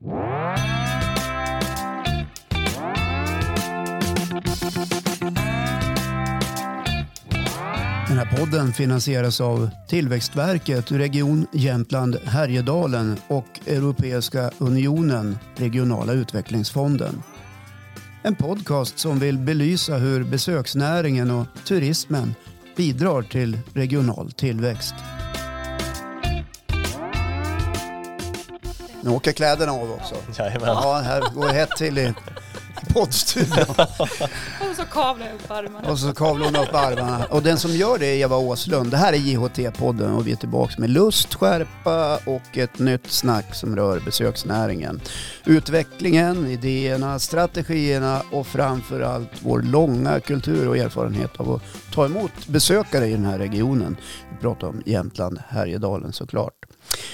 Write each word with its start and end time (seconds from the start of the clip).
Den 0.00 0.10
här 8.18 8.36
podden 8.38 8.72
finansieras 8.72 9.40
av 9.40 9.70
Tillväxtverket, 9.88 10.92
Region 10.92 11.46
Jämtland 11.52 12.16
Härjedalen 12.24 13.16
och 13.28 13.60
Europeiska 13.66 14.50
unionen, 14.58 15.38
Regionala 15.56 16.12
utvecklingsfonden. 16.12 17.22
En 18.22 18.34
podcast 18.34 18.98
som 18.98 19.18
vill 19.18 19.38
belysa 19.38 19.96
hur 19.96 20.24
besöksnäringen 20.24 21.30
och 21.30 21.46
turismen 21.64 22.34
bidrar 22.76 23.22
till 23.22 23.58
regional 23.74 24.32
tillväxt. 24.32 24.94
Nu 29.02 29.10
åker 29.10 29.32
kläderna 29.32 29.72
av 29.72 29.92
också. 29.92 30.14
Jajamän. 30.38 30.68
Ja, 30.68 31.02
här 31.04 31.34
går 31.34 31.46
det 31.46 31.52
hett 31.52 31.76
till 31.76 31.98
i 31.98 32.14
poddstudion. 32.92 33.64
Och 34.70 34.76
så 34.76 34.84
kavlar 34.84 35.26
jag 35.26 35.34
upp 35.34 35.50
armarna. 35.50 35.90
Och 35.90 35.98
så 35.98 36.12
kavlar 36.12 36.46
hon 36.46 36.56
upp 36.56 36.74
armarna. 36.74 37.26
Och 37.30 37.42
den 37.42 37.58
som 37.58 37.70
gör 37.70 37.98
det 37.98 38.06
är 38.06 38.16
Eva 38.16 38.36
Åslund. 38.36 38.90
Det 38.90 38.96
här 38.96 39.12
är 39.12 39.16
JHT-podden 39.16 40.16
och 40.16 40.26
vi 40.26 40.32
är 40.32 40.36
tillbaka 40.36 40.74
med 40.78 40.90
lust, 40.90 41.34
skärpa 41.34 42.16
och 42.26 42.58
ett 42.58 42.78
nytt 42.78 43.10
snack 43.10 43.54
som 43.54 43.76
rör 43.76 44.00
besöksnäringen. 44.00 45.00
Utvecklingen, 45.44 46.46
idéerna, 46.46 47.18
strategierna 47.18 48.22
och 48.32 48.46
framförallt 48.46 49.30
vår 49.40 49.62
långa 49.62 50.20
kultur 50.20 50.68
och 50.68 50.76
erfarenhet 50.76 51.36
av 51.36 51.50
att 51.52 51.62
ta 51.94 52.04
emot 52.04 52.46
besökare 52.46 53.06
i 53.06 53.12
den 53.12 53.24
här 53.24 53.38
regionen. 53.38 53.96
Vi 54.30 54.36
pratar 54.40 54.66
om 54.68 54.82
Jämtland, 54.86 55.38
Härjedalen 55.48 56.12
såklart. 56.12 56.69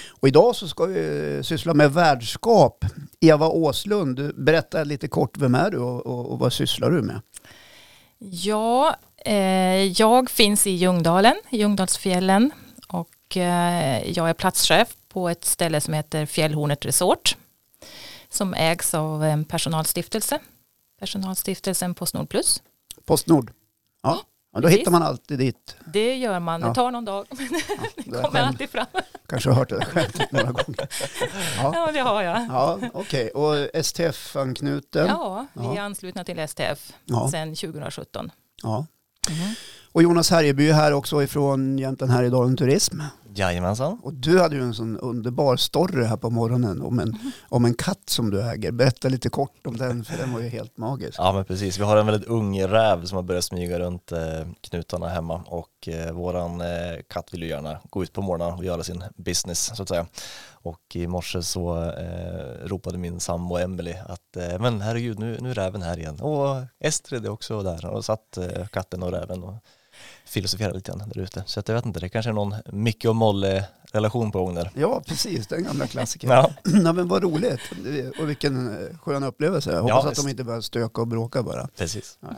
Och 0.08 0.28
idag 0.28 0.56
så 0.56 0.68
ska 0.68 0.86
vi 0.86 1.40
syssla 1.44 1.74
med 1.74 1.92
värdskap. 1.92 2.84
Eva 3.20 3.48
Åslund, 3.48 4.34
berätta 4.36 4.84
lite 4.84 5.08
kort, 5.08 5.36
vem 5.38 5.54
är 5.54 5.70
du 5.70 5.78
och, 5.78 6.06
och, 6.06 6.32
och 6.32 6.38
vad 6.38 6.52
sysslar 6.52 6.90
du 6.90 7.02
med? 7.02 7.20
Ja, 8.18 8.96
eh, 9.24 9.84
jag 9.84 10.30
finns 10.30 10.66
i 10.66 10.70
Ljungdalen, 10.70 11.34
Ljungdalsfjällen 11.50 12.50
och 12.88 13.36
eh, 13.36 14.10
jag 14.10 14.28
är 14.28 14.34
platschef 14.34 14.88
på 15.08 15.28
ett 15.28 15.44
ställe 15.44 15.80
som 15.80 15.94
heter 15.94 16.26
Fjällhornet 16.26 16.84
Resort 16.86 17.36
som 18.28 18.54
ägs 18.54 18.94
av 18.94 19.24
en 19.24 19.44
personalstiftelse, 19.44 20.38
personalstiftelsen 21.00 21.94
Postnord 21.94 22.28
Plus. 22.28 22.62
Postnord? 23.04 23.52
Ja, 24.02 24.20
ja 24.56 24.60
då 24.60 24.68
precis. 24.68 24.80
hittar 24.80 24.90
man 24.90 25.02
alltid 25.02 25.38
dit. 25.38 25.76
Det 25.84 26.16
gör 26.16 26.40
man, 26.40 26.60
det 26.60 26.74
tar 26.74 26.90
någon 26.90 27.04
dag, 27.04 27.26
Ja, 27.30 27.36
det 27.96 28.22
kommer 28.22 28.40
alltid 28.40 28.70
fram. 28.70 28.86
kanske 29.28 29.50
har 29.50 29.56
hört 29.56 29.68
det 29.68 29.84
skämtet 29.84 30.32
några 30.32 30.52
gånger. 30.52 30.88
Ja, 31.62 31.72
Ja, 31.74 31.92
det 31.92 32.00
har 32.00 32.22
jag. 32.22 32.46
ja 32.50 32.78
okej. 32.92 33.30
Och 33.30 33.84
STF-anknuten? 33.84 35.06
Ja, 35.06 35.46
vi 35.52 35.66
är 35.66 35.80
anslutna 35.80 36.24
till 36.24 36.48
STF 36.48 36.92
Ja. 37.04 37.28
sedan 37.30 37.54
2017. 37.54 38.30
ja. 38.62 38.86
Och 39.92 40.02
Jonas 40.02 40.30
Härjeby 40.30 40.68
är 40.68 40.72
här 40.74 40.92
också 40.92 41.22
ifrån 41.22 41.78
Jämtland 41.78 42.12
Härjedalen 42.12 42.56
Turism. 42.56 43.00
Jajamensan. 43.38 44.00
Och 44.02 44.14
du 44.14 44.40
hade 44.40 44.56
ju 44.56 44.62
en 44.62 44.74
sån 44.74 44.98
underbar 44.98 45.56
story 45.56 46.04
här 46.04 46.16
på 46.16 46.30
morgonen 46.30 46.82
om 46.82 46.98
en, 46.98 47.18
om 47.48 47.64
en 47.64 47.74
katt 47.74 48.10
som 48.10 48.30
du 48.30 48.42
äger. 48.42 48.72
Berätta 48.72 49.08
lite 49.08 49.28
kort 49.28 49.66
om 49.66 49.76
den, 49.76 50.04
för 50.04 50.16
den 50.16 50.32
var 50.32 50.40
ju 50.40 50.48
helt 50.48 50.76
magisk. 50.76 51.18
Ja 51.18 51.32
men 51.32 51.44
precis, 51.44 51.78
vi 51.78 51.82
har 51.82 51.96
en 51.96 52.06
väldigt 52.06 52.28
ung 52.28 52.62
räv 52.62 53.04
som 53.04 53.16
har 53.16 53.22
börjat 53.22 53.44
smyga 53.44 53.78
runt 53.78 54.12
eh, 54.12 54.20
knutarna 54.60 55.08
hemma 55.08 55.42
och 55.46 55.88
eh, 55.88 56.12
våran 56.12 56.60
eh, 56.60 56.66
katt 57.08 57.34
vill 57.34 57.42
ju 57.42 57.48
gärna 57.48 57.78
gå 57.90 58.02
ut 58.02 58.12
på 58.12 58.22
morgonen 58.22 58.58
och 58.58 58.64
göra 58.64 58.82
sin 58.82 59.04
business 59.16 59.76
så 59.76 59.82
att 59.82 59.88
säga. 59.88 60.06
Och 60.66 60.96
i 60.96 61.06
morse 61.06 61.42
så 61.42 61.82
eh, 61.84 62.66
ropade 62.68 62.98
min 62.98 63.20
sambo 63.20 63.58
Emily 63.58 63.94
att 64.06 64.36
eh, 64.36 64.58
men 64.60 64.80
herregud 64.80 65.18
nu, 65.18 65.38
nu 65.40 65.50
är 65.50 65.54
räven 65.54 65.82
här 65.82 65.98
igen. 65.98 66.20
Och 66.20 66.56
Estrid 66.80 67.26
är 67.26 67.30
också 67.30 67.62
där 67.62 67.86
och 67.86 68.04
satt 68.04 68.36
eh, 68.36 68.66
katten 68.66 69.02
och 69.02 69.12
räven 69.12 69.42
och 69.42 69.54
filosoferade 70.24 70.74
lite 70.74 70.90
grann 70.92 71.08
där 71.14 71.20
ute. 71.20 71.42
Så 71.46 71.60
att 71.60 71.68
jag 71.68 71.74
vet 71.74 71.86
inte, 71.86 72.00
det 72.00 72.08
kanske 72.08 72.30
är 72.30 72.34
någon 72.34 72.54
Micke 72.72 73.04
och 73.04 73.16
Molle 73.16 73.64
relation 73.92 74.32
på 74.32 74.38
gång 74.44 74.54
där. 74.54 74.70
Ja, 74.74 75.02
precis. 75.06 75.46
Den 75.46 75.64
gamla 75.64 75.86
klassikern. 75.86 76.30
Ja, 76.36 76.50
Ja, 76.84 76.92
men 76.92 77.08
vad 77.08 77.22
roligt. 77.22 77.60
Och 78.20 78.28
vilken 78.28 78.76
skön 79.02 79.22
upplevelse. 79.24 79.70
Jag 79.72 79.82
hoppas 79.82 80.04
att 80.04 80.10
visst. 80.10 80.22
de 80.24 80.30
inte 80.30 80.44
börjar 80.44 80.60
stöka 80.60 81.00
och 81.00 81.06
bråka 81.08 81.42
bara. 81.42 81.68
precis. 81.76 82.18
Ja, 82.20 82.28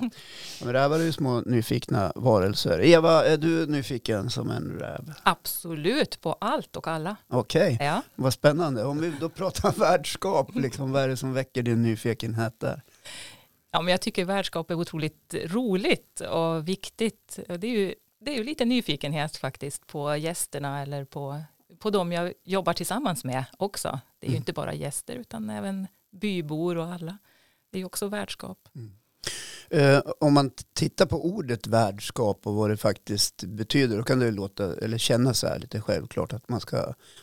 Men 0.64 0.72
rävar 0.72 0.98
är 0.98 1.02
ju 1.04 1.12
små 1.12 1.40
nyfikna 1.40 2.12
varelser. 2.14 2.80
Eva, 2.80 3.24
är 3.26 3.36
du 3.36 3.66
nyfiken 3.66 4.30
som 4.30 4.50
en 4.50 4.78
räv? 4.80 5.12
Absolut, 5.22 6.20
på 6.20 6.32
allt 6.40 6.76
och 6.76 6.88
alla. 6.88 7.16
Okej, 7.28 7.76
Ja. 7.80 8.02
vad 8.14 8.32
spännande. 8.32 8.84
Om 8.84 9.00
vi 9.00 9.12
då 9.20 9.28
pratar 9.28 9.72
värdskap, 9.78 10.50
liksom, 10.54 10.92
vad 10.92 11.02
är 11.02 11.08
det 11.08 11.16
som 11.16 11.32
väcker 11.32 11.62
din 11.62 11.82
nyfikenhet 11.82 12.54
där? 12.60 12.82
Ja, 13.70 13.82
men 13.82 13.90
jag 13.90 14.00
tycker 14.00 14.24
värdskap 14.24 14.70
är 14.70 14.74
otroligt 14.74 15.34
roligt 15.44 16.20
och 16.20 16.68
viktigt. 16.68 17.38
Det 17.58 17.66
är 17.66 17.70
ju, 17.78 17.94
det 18.20 18.30
är 18.30 18.36
ju 18.36 18.44
lite 18.44 18.64
nyfikenhet 18.64 19.36
faktiskt 19.36 19.86
på 19.86 20.16
gästerna 20.16 20.82
eller 20.82 21.04
på, 21.04 21.40
på 21.78 21.90
de 21.90 22.12
jag 22.12 22.32
jobbar 22.44 22.72
tillsammans 22.72 23.24
med 23.24 23.44
också. 23.58 24.00
Det 24.18 24.26
är 24.26 24.28
ju 24.30 24.34
Mm. 24.34 24.40
inte 24.40 24.52
bara 24.52 24.74
gäster 24.74 25.14
utan 25.16 25.50
även 25.50 25.86
bybor 26.10 26.76
och 26.76 26.86
alla. 26.86 27.18
Det 27.70 27.78
är 27.78 27.80
ju 27.80 27.84
också 27.84 28.06
värdskap. 28.08 28.68
Eh, 29.70 30.00
om 30.20 30.34
man 30.34 30.50
tittar 30.74 31.06
på 31.06 31.24
ordet 31.24 31.66
värdskap 31.66 32.40
och 32.46 32.54
vad 32.54 32.70
det 32.70 32.76
faktiskt 32.76 33.44
betyder, 33.44 33.96
då 33.96 34.02
kan 34.02 34.18
det 34.18 34.30
låta, 34.30 34.74
eller 34.76 34.98
kännas 34.98 35.38
så 35.38 35.46
här 35.46 35.58
lite 35.58 35.80
självklart 35.80 36.32
att 36.32 36.48
man 36.48 36.60
ska, 36.60 36.76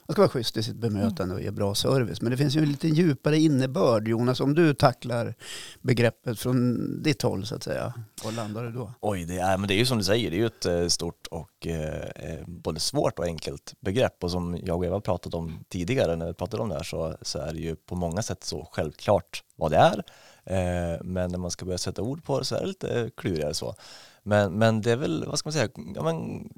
man 0.07 0.13
ska 0.13 0.21
vara 0.21 0.29
schysst 0.29 0.57
i 0.57 0.63
sitt 0.63 0.75
bemötande 0.75 1.35
och 1.35 1.41
ge 1.41 1.51
bra 1.51 1.75
service. 1.75 2.21
Men 2.21 2.31
det 2.31 2.37
finns 2.37 2.55
ju 2.55 2.59
en 2.59 2.71
lite 2.71 2.87
djupare 2.87 3.37
innebörd. 3.37 4.07
Jonas, 4.07 4.39
om 4.39 4.55
du 4.55 4.73
tacklar 4.73 5.35
begreppet 5.81 6.39
från 6.39 6.77
ditt 7.03 7.21
håll 7.21 7.45
så 7.45 7.55
att 7.55 7.63
säga, 7.63 7.93
var 8.23 8.31
landar 8.31 8.63
du 8.63 8.71
då? 8.71 8.91
Oj, 9.01 9.25
det 9.25 9.37
är, 9.37 9.57
men 9.57 9.67
det 9.67 9.73
är 9.73 9.79
ju 9.79 9.85
som 9.85 9.97
du 9.97 10.03
säger, 10.03 10.31
det 10.31 10.37
är 10.37 10.39
ju 10.39 10.45
ett 10.45 10.65
eh, 10.65 10.87
stort 10.87 11.27
och 11.27 11.67
eh, 11.67 11.99
eh, 12.15 12.45
både 12.47 12.79
svårt 12.79 13.19
och 13.19 13.25
enkelt 13.25 13.73
begrepp 13.79 14.23
och 14.23 14.31
som 14.31 14.59
jag 14.63 14.77
och 14.77 14.85
Eva 14.85 15.01
pratat 15.01 15.33
om 15.33 15.65
tidigare 15.69 16.15
när 16.15 16.27
vi 16.27 16.33
pratade 16.33 16.63
om 16.63 16.69
det 16.69 16.75
här 16.75 16.83
så, 16.83 17.17
så 17.21 17.39
är 17.39 17.53
det 17.53 17.59
ju 17.59 17.75
på 17.75 17.95
många 17.95 18.21
sätt 18.21 18.43
så 18.43 18.69
självklart 18.71 19.43
vad 19.55 19.71
det 19.71 19.77
är. 19.77 20.03
Eh, 20.45 21.01
men 21.03 21.31
när 21.31 21.37
man 21.37 21.51
ska 21.51 21.65
börja 21.65 21.77
sätta 21.77 22.01
ord 22.01 22.23
på 22.23 22.39
det 22.39 22.45
så 22.45 22.55
är 22.55 22.59
det 22.61 22.67
lite 22.67 23.11
klurigare 23.17 23.53
så. 23.53 23.75
Men, 24.23 24.53
men 24.53 24.81
det 24.81 24.91
är 24.91 24.95
väl, 24.95 25.25
vad 25.27 25.39
ska 25.39 25.47
man 25.47 25.53
säga, 25.53 25.69
ja, 25.95 26.03
men, 26.03 26.49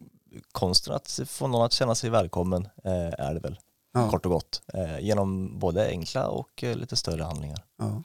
konsten 0.51 0.93
att 0.95 1.19
få 1.27 1.47
någon 1.47 1.65
att 1.65 1.73
känna 1.73 1.95
sig 1.95 2.09
välkommen 2.09 2.65
eh, 2.83 3.13
är 3.27 3.33
det 3.33 3.39
väl, 3.39 3.57
Ja. 3.93 4.09
kort 4.09 4.25
och 4.25 4.31
gott. 4.31 4.61
Eh, 4.73 4.99
genom 4.99 5.59
både 5.59 5.87
enkla 5.87 6.27
och 6.27 6.63
lite 6.63 6.95
större 6.95 7.23
handlingar. 7.23 7.63
Ja. 7.77 8.03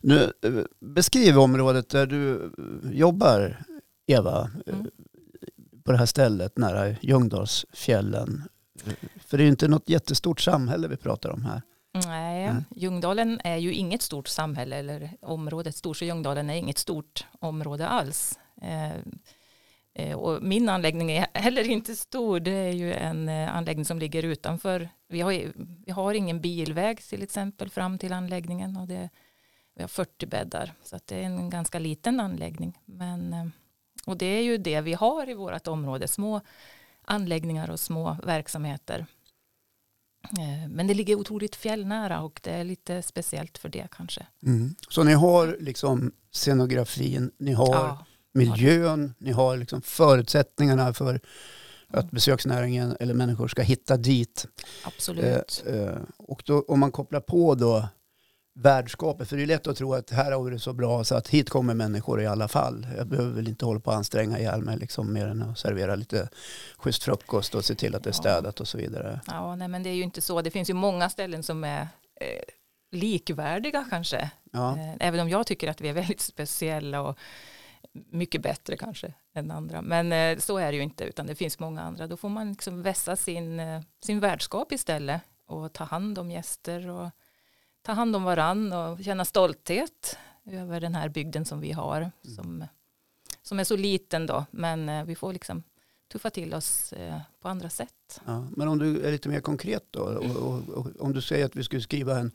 Nu, 0.00 0.32
beskriv 0.80 1.38
området 1.38 1.88
där 1.88 2.06
du 2.06 2.52
jobbar, 2.92 3.62
Eva, 4.06 4.50
Mm. 4.66 4.86
på 5.84 5.92
det 5.92 5.98
här 5.98 6.06
stället 6.06 6.58
nära 6.58 6.88
Ljungdalsfjällen. 7.00 8.42
För 9.26 9.36
det 9.38 9.42
är 9.42 9.44
ju 9.44 9.50
inte 9.50 9.68
något 9.68 9.88
jättestort 9.88 10.40
samhälle 10.40 10.88
vi 10.88 10.96
pratar 10.96 11.30
om 11.30 11.44
här. 11.44 11.62
Nej. 11.92 12.54
Ljungdalen 12.76 13.40
är 13.44 13.56
ju 13.56 13.74
inget 13.74 14.02
stort 14.02 14.28
samhälle 14.28 14.76
eller 14.76 15.10
området 15.20 15.76
Storsjö 15.76 16.06
Ljungdalen 16.06 16.50
är 16.50 16.54
inget 16.54 16.78
stort 16.78 17.26
område 17.40 17.88
alls. 17.88 18.38
Eh, 18.62 18.92
eh, 19.94 20.16
och 20.16 20.42
min 20.42 20.68
anläggning 20.68 21.10
är 21.12 21.26
heller 21.34 21.68
inte 21.68 21.96
stor. 21.96 22.40
Det 22.40 22.50
är 22.50 22.72
ju 22.72 22.94
en 22.94 23.28
eh, 23.28 23.56
anläggning 23.56 23.84
som 23.84 23.98
ligger 23.98 24.22
utanför. 24.22 24.88
Vi 25.08 25.20
har, 25.20 25.52
vi 25.86 25.92
har 25.92 26.14
ingen 26.14 26.40
bilväg 26.40 27.02
till 27.02 27.22
exempel 27.22 27.70
fram 27.70 27.98
till 27.98 28.12
anläggningen 28.12 28.76
och 28.76 28.86
det, 28.86 29.08
vi 29.74 29.82
har 29.82 29.88
40 29.88 30.26
bäddar 30.26 30.72
så 30.82 30.96
att 30.96 31.06
det 31.06 31.16
är 31.16 31.22
en 31.22 31.50
ganska 31.50 31.78
liten 31.78 32.20
anläggning. 32.20 32.78
Men, 32.84 33.52
och 34.06 34.16
det 34.16 34.26
är 34.26 34.42
ju 34.42 34.58
det 34.58 34.80
vi 34.80 34.94
har 34.94 35.30
i 35.30 35.34
vårt 35.34 35.66
område, 35.66 36.08
små 36.08 36.40
anläggningar 37.02 37.70
och 37.70 37.80
små 37.80 38.16
verksamheter. 38.24 39.06
Eh, 40.38 40.68
Men 40.68 40.86
det 40.86 40.94
ligger 40.94 41.14
otroligt 41.14 41.56
fjällnära 41.56 42.20
och 42.22 42.40
det 42.44 42.50
är 42.50 42.64
lite 42.64 43.02
speciellt 43.02 43.58
för 43.58 43.68
det 43.68 43.88
kanske. 43.96 44.26
Så 44.88 45.02
ni 45.04 45.12
har 45.12 45.56
liksom 45.60 46.12
scenografin, 46.32 47.30
ni 47.38 47.52
har 47.52 47.74
Ja, 47.74 48.04
miljön, 48.34 49.14
ni 49.18 49.32
har 49.32 49.56
liksom 49.56 49.82
förutsättningarna 49.82 50.94
för 50.94 51.20
att 51.88 52.10
besöksnäringen 52.10 52.96
eller 53.00 53.14
människor 53.14 53.48
ska 53.48 53.62
hitta 53.62 53.96
dit. 53.96 54.46
absolut. 54.84 55.64
Eh, 55.66 55.74
eh, 55.74 55.96
och 56.16 56.42
då, 56.46 56.64
om 56.68 56.80
man 56.80 56.92
kopplar 56.92 57.20
på 57.20 57.54
då 57.54 57.88
värdskapet, 58.62 59.28
för 59.28 59.36
det 59.36 59.42
är 59.42 59.46
lätt 59.46 59.66
att 59.66 59.76
tro 59.76 59.94
att 59.94 60.10
här 60.10 60.32
har 60.32 60.44
vi 60.44 60.50
det 60.50 60.58
så 60.58 60.72
bra 60.72 61.04
så 61.04 61.14
att 61.14 61.28
hit 61.28 61.50
kommer 61.50 61.74
människor 61.74 62.22
i 62.22 62.26
alla 62.26 62.48
fall. 62.48 62.86
Jag 62.96 63.06
behöver 63.06 63.30
väl 63.32 63.48
inte 63.48 63.64
hålla 63.64 63.80
på 63.80 63.90
att 63.90 63.96
anstränga 63.96 64.38
ihjäl 64.38 64.62
mig 64.62 64.78
liksom, 64.78 65.12
mer 65.12 65.26
än 65.26 65.42
att 65.42 65.58
servera 65.58 65.94
lite 65.94 66.28
schysst 66.76 67.02
frukost 67.02 67.54
och 67.54 67.64
se 67.64 67.74
till 67.74 67.94
att 67.94 68.04
det 68.04 68.10
är 68.10 68.12
städat 68.12 68.60
och 68.60 68.68
så 68.68 68.78
vidare. 68.78 69.20
Ja, 69.26 69.56
nej, 69.56 69.68
men 69.68 69.82
det 69.82 69.90
är 69.90 69.94
ju 69.94 70.02
inte 70.02 70.20
så. 70.20 70.42
Det 70.42 70.50
finns 70.50 70.70
ju 70.70 70.74
många 70.74 71.08
ställen 71.08 71.42
som 71.42 71.64
är 71.64 71.80
eh, 72.20 72.42
likvärdiga 72.90 73.86
kanske. 73.90 74.30
Ja. 74.52 74.78
Eh, 74.78 74.94
även 75.00 75.20
om 75.20 75.28
jag 75.28 75.46
tycker 75.46 75.70
att 75.70 75.80
vi 75.80 75.88
är 75.88 75.92
väldigt 75.92 76.20
speciella 76.20 77.00
och 77.00 77.18
mycket 77.92 78.42
bättre 78.42 78.76
kanske 78.76 79.12
än 79.34 79.50
andra. 79.50 79.82
Men 79.82 80.12
eh, 80.12 80.38
så 80.38 80.58
är 80.58 80.72
det 80.72 80.76
ju 80.76 80.82
inte, 80.82 81.04
utan 81.04 81.26
det 81.26 81.34
finns 81.34 81.58
många 81.58 81.82
andra. 81.82 82.06
Då 82.06 82.16
får 82.16 82.28
man 82.28 82.50
liksom 82.50 82.82
vässa 82.82 83.16
sin, 83.16 83.60
eh, 83.60 83.80
sin 84.04 84.20
värdskap 84.20 84.72
istället 84.72 85.20
och 85.46 85.72
ta 85.72 85.84
hand 85.84 86.18
om 86.18 86.30
gäster 86.30 86.88
och 86.88 87.10
ta 87.88 87.92
hand 87.92 88.16
om 88.16 88.24
varann 88.24 88.72
och 88.72 89.04
känna 89.04 89.24
stolthet 89.24 90.18
över 90.50 90.80
den 90.80 90.94
här 90.94 91.08
bygden 91.08 91.44
som 91.44 91.60
vi 91.60 91.72
har. 91.72 91.96
Mm. 91.96 92.12
Som, 92.22 92.64
som 93.42 93.60
är 93.60 93.64
så 93.64 93.76
liten 93.76 94.26
då, 94.26 94.46
men 94.50 94.88
eh, 94.88 95.04
vi 95.04 95.14
får 95.14 95.32
liksom 95.32 95.62
tuffa 96.12 96.30
till 96.30 96.54
oss 96.54 96.92
eh, 96.92 97.20
på 97.42 97.48
andra 97.48 97.70
sätt. 97.70 98.20
Ja, 98.24 98.46
men 98.56 98.68
om 98.68 98.78
du 98.78 99.00
är 99.06 99.12
lite 99.12 99.28
mer 99.28 99.40
konkret 99.40 99.84
då, 99.90 100.00
och, 100.00 100.36
och, 100.36 100.68
och, 100.68 100.86
om 101.00 101.12
du 101.12 101.20
säger 101.20 101.44
att 101.44 101.56
vi 101.56 101.64
skulle 101.64 101.82
skriva 101.82 102.18
en, 102.18 102.32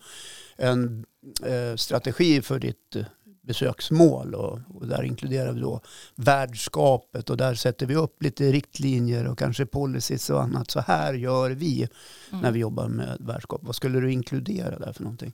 en 0.55 1.05
eh, 1.45 1.75
strategi 1.75 2.41
för 2.41 2.59
ditt 2.59 2.95
eh, 2.95 3.05
besöksmål 3.41 4.35
och, 4.35 4.59
och 4.75 4.87
där 4.87 5.03
inkluderar 5.03 5.51
vi 5.51 5.59
då 5.59 5.81
värdskapet 6.15 7.29
och 7.29 7.37
där 7.37 7.55
sätter 7.55 7.85
vi 7.85 7.95
upp 7.95 8.23
lite 8.23 8.51
riktlinjer 8.51 9.27
och 9.27 9.39
kanske 9.39 9.65
policies 9.65 10.29
och 10.29 10.43
annat. 10.43 10.71
Så 10.71 10.79
här 10.79 11.13
gör 11.13 11.51
vi 11.51 11.87
Mm. 12.29 12.41
när 12.41 12.51
vi 12.51 12.59
jobbar 12.59 12.87
med 12.87 13.17
värdskap. 13.19 13.61
Vad 13.63 13.75
skulle 13.75 13.99
du 13.99 14.11
inkludera 14.11 14.79
där 14.79 14.93
för 14.93 15.03
någonting? 15.03 15.33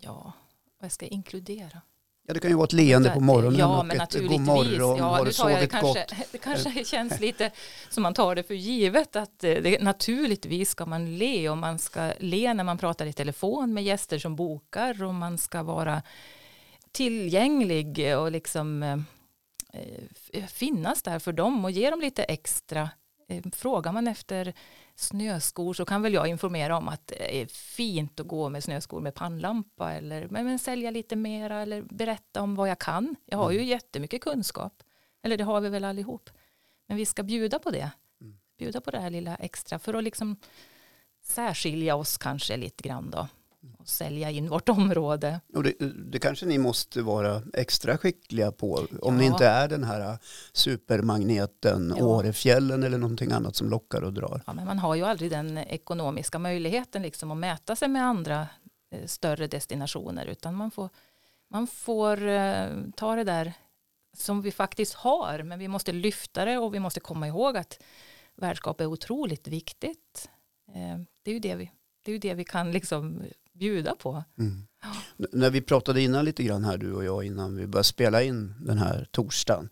Ja, 0.00 0.32
vad 0.80 0.92
ska 0.92 1.06
jag 1.06 1.12
inkludera? 1.12 1.80
Ja, 2.26 2.34
det 2.34 2.40
kan 2.40 2.50
ju 2.50 2.56
vara 2.56 2.64
ett 2.64 2.72
leende 2.72 3.10
på 3.10 3.20
morgonen 3.20 3.58
Ja, 3.58 3.78
och 3.78 3.86
men 3.86 3.96
ett 3.96 4.02
naturligtvis. 4.02 4.38
god 4.38 4.46
morgon, 4.46 4.96
ja, 4.98 5.04
har 5.04 5.16
du 5.16 5.18
jag 5.18 5.26
det 5.26 5.32
sovit 5.32 5.72
gott? 5.72 5.96
kanske, 5.96 6.06
det 6.32 6.38
kanske 6.38 6.84
känns 6.84 7.20
lite 7.20 7.50
som 7.90 8.02
man 8.02 8.14
tar 8.14 8.34
det 8.34 8.42
för 8.42 8.54
givet 8.54 9.16
att 9.16 9.44
eh, 9.44 9.54
det, 9.54 9.82
naturligtvis 9.82 10.70
ska 10.70 10.86
man 10.86 11.18
le 11.18 11.48
och 11.48 11.58
man 11.58 11.78
ska 11.78 12.12
le 12.18 12.54
när 12.54 12.64
man 12.64 12.78
pratar 12.78 13.06
i 13.06 13.12
telefon 13.12 13.74
med 13.74 13.84
gäster 13.84 14.18
som 14.18 14.36
bokar 14.36 15.02
och 15.02 15.14
man 15.14 15.38
ska 15.38 15.62
vara 15.62 16.02
tillgänglig 16.92 18.16
och 18.18 18.32
liksom 18.32 18.82
eh, 18.82 18.98
eh, 20.32 20.46
finnas 20.46 21.02
där 21.02 21.18
för 21.18 21.32
dem 21.32 21.64
och 21.64 21.70
ge 21.70 21.90
dem 21.90 22.00
lite 22.00 22.22
extra. 22.22 22.90
Eh, 23.28 23.42
Frågar 23.52 23.92
man 23.92 24.08
efter 24.08 24.54
snöskor 25.00 25.74
så 25.74 25.84
kan 25.84 26.02
väl 26.02 26.14
jag 26.14 26.26
informera 26.26 26.76
om 26.76 26.88
att 26.88 27.06
det 27.06 27.42
är 27.42 27.46
fint 27.46 28.20
att 28.20 28.26
gå 28.26 28.48
med 28.48 28.64
snöskor 28.64 29.00
med 29.00 29.14
pannlampa 29.14 29.92
eller 29.92 30.28
men, 30.28 30.44
men 30.44 30.58
sälja 30.58 30.90
lite 30.90 31.16
mera 31.16 31.62
eller 31.62 31.82
berätta 31.82 32.42
om 32.42 32.54
vad 32.54 32.68
jag 32.68 32.78
kan. 32.78 33.16
Jag 33.24 33.38
har 33.38 33.50
ju 33.50 33.64
jättemycket 33.64 34.22
kunskap. 34.22 34.82
Eller 35.22 35.36
det 35.36 35.44
har 35.44 35.60
vi 35.60 35.68
väl 35.68 35.84
allihop. 35.84 36.30
Men 36.86 36.96
vi 36.96 37.06
ska 37.06 37.22
bjuda 37.22 37.58
på 37.58 37.70
det. 37.70 37.90
Mm. 38.20 38.38
Bjuda 38.58 38.80
på 38.80 38.90
det 38.90 39.00
här 39.00 39.10
lilla 39.10 39.36
extra 39.36 39.78
för 39.78 39.94
att 39.94 40.04
liksom 40.04 40.36
särskilja 41.22 41.96
oss 41.96 42.18
kanske 42.18 42.56
lite 42.56 42.88
grann 42.88 43.10
då. 43.10 43.28
Sälja 43.88 44.30
in 44.30 44.48
vårt 44.48 44.68
område. 44.68 45.40
Och 45.54 45.62
det, 45.62 45.72
det 46.12 46.18
kanske 46.18 46.46
ni 46.46 46.58
måste 46.58 47.02
vara 47.02 47.42
extra 47.54 47.98
skickliga 47.98 48.52
på 48.52 48.86
om 49.02 49.16
ni 49.16 49.26
Ja. 49.26 49.32
inte 49.32 49.46
är 49.46 49.68
den 49.68 49.84
här 49.84 50.18
supermagneten 50.52 51.94
Ja. 51.98 52.04
Årefjällen 52.04 52.82
eller 52.82 52.98
någonting 52.98 53.32
annat 53.32 53.56
som 53.56 53.70
lockar 53.70 54.02
och 54.02 54.12
drar. 54.12 54.42
Ja, 54.46 54.52
men 54.52 54.66
man 54.66 54.78
har 54.78 54.94
ju 54.94 55.02
aldrig 55.04 55.30
den 55.30 55.58
ekonomiska 55.58 56.38
möjligheten 56.38 57.02
liksom 57.02 57.30
att 57.30 57.36
mäta 57.38 57.76
sig 57.76 57.88
med 57.88 58.04
andra 58.04 58.46
eh, 58.90 59.06
större 59.06 59.46
destinationer 59.46 60.26
utan 60.26 60.54
man 60.54 60.70
får, 60.70 60.88
man 61.50 61.66
får 61.66 62.26
eh, 62.28 62.66
ta 62.96 63.14
det 63.14 63.24
där 63.24 63.52
som 64.16 64.42
vi 64.42 64.50
faktiskt 64.52 64.94
har 64.94 65.42
men 65.42 65.58
vi 65.58 65.68
måste 65.68 65.92
lyfta 65.92 66.44
det 66.44 66.58
och 66.58 66.74
vi 66.74 66.78
måste 66.80 67.00
komma 67.00 67.28
ihåg 67.28 67.56
att 67.56 67.82
värdskap 68.34 68.80
är 68.80 68.86
otroligt 68.86 69.48
viktigt. 69.48 70.30
Eh, 70.74 70.98
det 71.22 71.30
är 71.30 71.34
ju 71.34 71.40
det 71.40 71.54
vi, 71.54 71.70
det 72.04 72.10
är 72.10 72.12
ju 72.12 72.18
det 72.18 72.34
vi 72.34 72.44
kan 72.44 72.72
liksom 72.72 73.22
bjuda 73.58 73.94
på. 73.94 74.24
Mm. 74.38 74.62
När 75.32 75.50
vi 75.50 75.60
pratade 75.60 76.00
innan 76.00 76.24
lite 76.24 76.42
grann 76.42 76.64
här 76.64 76.76
du 76.78 76.92
och 76.92 77.04
jag 77.04 77.24
innan 77.24 77.56
vi 77.56 77.66
började 77.66 77.84
spela 77.84 78.22
in 78.22 78.54
den 78.60 78.78
här 78.78 79.08
torsdagen 79.10 79.68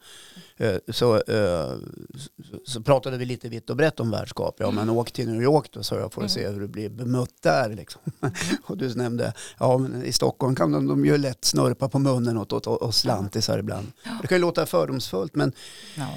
eh, 0.57 0.77
så, 0.89 1.17
eh, 1.17 1.75
så- 2.65 2.83
pratade 2.83 3.17
vi 3.19 3.25
lite 3.25 3.49
vitt 3.49 3.71
och 3.71 3.77
brett 3.77 4.01
om 4.01 4.11
värdskap. 4.11 4.57
Ja 4.59 4.71
men 4.71 4.91
åk 4.91 5.13
till 5.13 5.29
New 5.33 5.43
York 5.43 5.69
då 5.73 5.83
sa 5.83 5.99
jag 5.99 6.13
får 6.13 6.21
Mm. 6.23 6.29
se 6.29 6.49
hur 6.49 6.61
du 6.61 6.69
blir 6.69 6.89
bemött 6.91 7.43
där 7.43 7.75
liksom. 7.75 8.01
och 8.65 8.77
du 8.77 8.95
nämnde 8.95 9.33
ja 9.59 9.79
men 9.79 10.05
i 10.05 10.13
Stockholm 10.13 10.55
kan 10.55 10.73
de, 10.73 10.87
de 10.87 11.05
ju 11.07 11.19
lätt 11.19 11.45
snörpa 11.45 11.89
på 11.89 11.99
munnen 11.99 12.37
åt, 12.39 12.53
åt, 12.53 12.67
åt 12.67 12.95
slantisar 12.95 13.59
ibland. 13.59 13.93
Det 14.23 14.29
kan 14.29 14.37
ju 14.39 14.43
låta 14.43 14.67
fördomsfullt 14.67 15.35
men 15.35 15.53
Ja. 15.97 16.09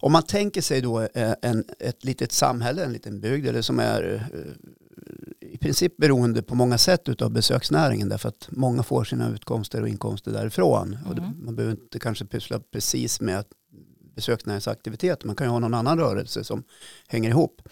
Om 0.00 0.12
man 0.12 0.22
tänker 0.22 0.60
sig 0.62 0.80
då 0.80 1.00
eh, 1.00 1.34
en, 1.42 1.64
ett 1.78 2.04
litet 2.04 2.32
samhälle, 2.32 2.84
en 2.84 2.92
liten 2.92 3.20
bygd, 3.20 3.46
eller 3.46 3.62
som 3.62 3.78
är 3.78 4.26
princip 5.62 5.96
beroende 5.96 6.42
på 6.42 6.54
många 6.54 6.78
sätt 6.78 7.22
av 7.22 7.30
besöksnäringen 7.30 8.08
därför 8.08 8.28
att 8.28 8.48
många 8.50 8.82
får 8.82 9.04
sina 9.04 9.28
utkomster 9.30 9.82
och 9.82 9.88
inkomster 9.88 10.32
därifrån. 10.32 10.98
Och 11.06 11.14
det, 11.14 11.22
Mm. 11.22 11.44
man 11.44 11.56
behöver 11.56 11.72
inte 11.82 11.98
kanske 11.98 12.24
pyssla 12.24 12.60
precis 12.60 13.20
med 13.20 13.44
besöksnäringsaktiviteter, 14.16 15.26
man 15.26 15.36
kan 15.36 15.46
ju 15.46 15.50
ha 15.50 15.58
någon 15.58 15.74
annan 15.74 15.98
rörelse 15.98 16.44
som 16.44 16.64
hänger 17.08 17.30
ihop. 17.30 17.62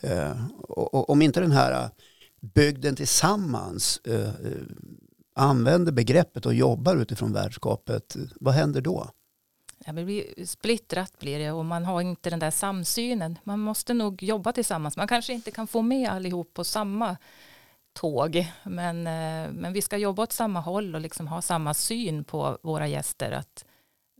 Eh, 0.00 0.46
och, 0.58 0.94
och 0.94 1.10
om 1.10 1.22
inte 1.22 1.40
den 1.40 1.52
här 1.52 1.90
bygden 2.40 2.96
tillsammans 2.96 4.00
eh, 4.04 4.20
eh, 4.20 4.30
använder 5.34 5.92
begreppet 5.92 6.46
och 6.46 6.54
jobbar 6.54 6.96
utifrån 6.96 7.32
värdskapet, 7.32 8.16
vad 8.40 8.54
händer 8.54 8.80
då? 8.80 9.10
Ja, 9.78 9.92
det 9.92 10.04
blir 10.04 10.46
splittrat 10.46 11.18
blir 11.18 11.38
det 11.38 11.52
och 11.52 11.64
man 11.64 11.84
har 11.84 12.00
inte 12.00 12.30
den 12.30 12.38
där 12.38 12.50
samsynen. 12.50 13.38
Man 13.44 13.60
måste 13.60 13.94
nog 13.94 14.22
jobba 14.22 14.52
tillsammans. 14.52 14.96
Man 14.96 15.08
kanske 15.08 15.32
inte 15.32 15.50
kan 15.50 15.66
få 15.66 15.82
med 15.82 16.10
allihop 16.10 16.54
på 16.54 16.64
samma 16.64 17.16
tåg. 17.92 18.46
Men, 18.62 19.06
eh, 19.06 19.52
men 19.52 19.72
vi 19.72 19.82
ska 19.82 19.96
jobba 19.96 20.22
åt 20.22 20.32
samma 20.32 20.60
håll 20.60 20.94
och 20.94 21.00
liksom 21.00 21.28
ha 21.28 21.42
samma 21.42 21.74
syn 21.74 22.24
på 22.24 22.58
våra 22.62 22.88
gäster. 22.88 23.32
Att, 23.32 23.64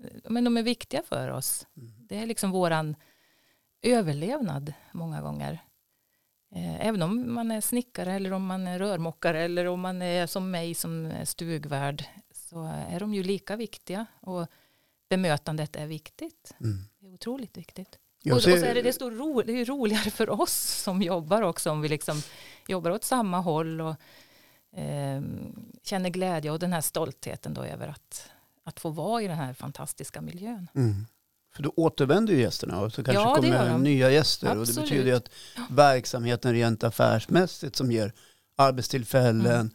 eh, 0.04 0.30
men 0.30 0.44
de 0.44 0.56
är 0.56 0.62
viktiga 0.62 1.02
för 1.02 1.30
oss. 1.30 1.66
Det 1.74 2.16
är 2.18 2.26
liksom 2.26 2.50
våran 2.50 2.96
överlevnad 3.82 4.72
många 4.92 5.20
gånger. 5.22 5.58
Eh, 6.54 6.86
Även 6.86 7.02
om 7.02 7.34
man 7.34 7.50
är 7.50 7.60
snickare 7.60 8.12
eller 8.12 8.32
om 8.32 8.46
man 8.46 8.66
är 8.66 8.78
rörmokare 8.78 9.42
eller 9.42 9.66
om 9.66 9.80
man 9.80 10.02
är 10.02 10.26
som 10.26 10.50
mig 10.50 10.74
som 10.74 11.06
är 11.06 11.24
stugvärd 11.24 12.04
så 12.34 12.64
är 12.88 13.00
de 13.00 13.14
ju 13.14 13.22
lika 13.22 13.56
viktiga. 13.56 14.06
Och 14.20 14.46
bemötandet 15.08 15.76
är 15.76 15.86
viktigt. 15.86 16.54
Mm. 16.60 16.84
Det 17.00 17.06
är 17.08 17.14
otroligt 17.14 17.56
viktigt. 17.56 17.98
Jag 18.22 18.36
Och, 18.36 18.42
så 18.42 18.50
ser- 18.50 18.64
är 18.66 18.74
det, 18.74 18.82
desto 18.82 19.10
ro, 19.10 19.42
det 19.42 19.52
är 19.52 19.64
roligare 19.64 20.10
för 20.10 20.30
oss 20.40 20.52
som 20.82 21.02
jobbar 21.02 21.42
också 21.42 21.70
om 21.70 21.80
vi 21.80 21.88
liksom 21.88 22.22
jobbar 22.68 22.90
åt 22.90 23.04
samma 23.04 23.38
håll 23.40 23.80
och 23.80 23.94
eh, 24.80 25.22
känner 25.82 26.10
glädje 26.10 26.50
och 26.50 26.58
den 26.58 26.72
här 26.72 26.80
stoltheten 26.80 27.54
då 27.54 27.62
över 27.64 27.88
att, 27.88 28.30
att 28.64 28.80
få 28.80 28.90
vara 28.90 29.22
i 29.22 29.26
den 29.28 29.36
här 29.36 29.52
fantastiska 29.54 30.20
miljön. 30.20 30.68
Mm. 30.74 31.06
För 31.54 31.62
då 31.62 31.72
återvänder 31.76 32.32
ju 32.34 32.40
gästerna 32.40 32.80
och 32.80 32.92
så 32.92 33.04
kanske 33.04 33.22
Ja, 33.22 33.34
kommer 33.34 33.68
de. 33.68 33.82
nya 33.82 34.10
gäster. 34.10 34.48
Och 34.50 34.54
det 34.56 34.60
Absolut. 34.62 34.90
betyder 34.90 35.10
ju 35.10 35.16
att 35.16 35.30
verksamheten 35.70 36.52
rent 36.52 36.84
affärsmässigt 36.84 37.76
som 37.76 37.92
ger 37.92 38.12
arbetstillfällen, 38.56 39.46
Mm. 39.56 39.70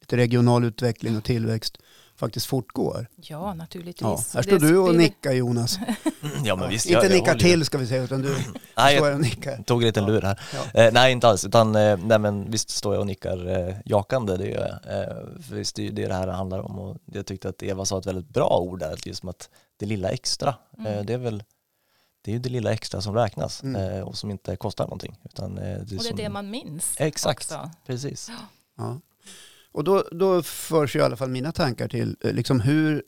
lite 0.00 0.16
regional 0.16 0.64
utveckling 0.64 1.16
och 1.16 1.24
tillväxt 1.24 1.78
faktiskt 2.16 2.46
fortgår. 2.46 3.06
Ja, 3.16 3.54
naturligtvis. 3.54 4.00
Ja, 4.02 4.20
här 4.34 4.42
Det 4.42 4.48
står 4.48 4.58
du 4.68 4.78
och 4.78 4.94
nickar 4.94 5.32
Jonas. 5.32 5.78
Ja 6.44 6.56
men 6.56 6.68
visst. 6.70 6.86
Inte 6.86 6.94
jag, 6.96 7.04
jag 7.04 7.10
nickar 7.12 7.38
till 7.38 7.64
ska 7.64 7.78
vi 7.78 7.86
säga 7.86 8.02
utan 8.02 8.22
du 8.22 8.36
Nej, 8.76 8.96
står 8.96 9.08
jag 9.08 9.14
och 9.14 9.20
nickar. 9.22 9.62
tog 9.62 9.82
en 9.82 9.86
liten 9.86 10.06
lur 10.06 10.22
här. 10.22 10.40
Ja. 10.74 10.80
Eh, 10.82 10.92
nej 10.92 11.12
inte 11.12 11.28
alls, 11.28 11.44
utan 11.44 11.74
eh, 11.76 11.98
nej, 12.04 12.18
men 12.18 12.50
visst 12.50 12.70
står 12.70 12.94
jag 12.94 13.00
och 13.00 13.06
nickar 13.06 13.68
eh, 13.68 13.74
jakande, 13.84 14.36
det 14.36 14.48
gör 14.48 14.80
jag. 14.82 15.00
Eh, 15.00 15.42
för 15.42 15.54
visst 15.54 15.76
det 15.76 15.82
är 15.82 15.84
ju 15.84 15.90
det 15.92 16.06
det 16.06 16.14
här 16.14 16.26
handlar 16.28 16.58
om 16.60 16.78
och 16.78 16.96
jag 17.04 17.26
tyckte 17.26 17.48
att 17.48 17.62
Eva 17.62 17.84
sa 17.84 17.98
ett 17.98 18.06
väldigt 18.06 18.28
bra 18.28 18.58
ord 18.58 18.78
där, 18.78 18.92
att 18.92 19.06
liksom 19.06 19.28
att 19.28 19.50
det 19.76 19.86
lilla 19.86 20.08
extra, 20.10 20.54
Mm. 20.78 20.92
eh, 20.92 21.04
det 21.04 21.12
är 21.12 21.18
väl 21.18 21.44
det 22.24 22.30
är 22.30 22.32
ju 22.32 22.38
det 22.38 22.48
lilla 22.48 22.72
extra 22.72 23.00
som 23.00 23.14
räknas 23.14 23.62
Mm. 23.62 23.96
eh, 23.96 24.00
och 24.02 24.18
som 24.18 24.30
inte 24.30 24.56
kostar 24.56 24.84
någonting. 24.84 25.16
Utan, 25.24 25.58
eh, 25.58 25.64
det 25.64 25.80
Och 25.80 25.86
det 25.86 25.94
är 25.94 25.98
som, 25.98 26.16
det 26.16 26.28
man 26.28 26.50
minns. 26.50 26.94
Exakt, 26.98 27.38
också. 27.52 27.70
precis. 27.86 28.30
Ja. 28.78 29.00
Och 29.76 29.84
då, 29.84 30.04
då 30.10 30.42
förs 30.42 30.96
ju 30.96 31.00
i 31.00 31.02
alla 31.02 31.16
fall 31.16 31.28
mina 31.28 31.52
tankar 31.52 31.88
till 31.88 32.16
eh, 32.20 32.32
liksom 32.32 32.60
hur 32.60 33.02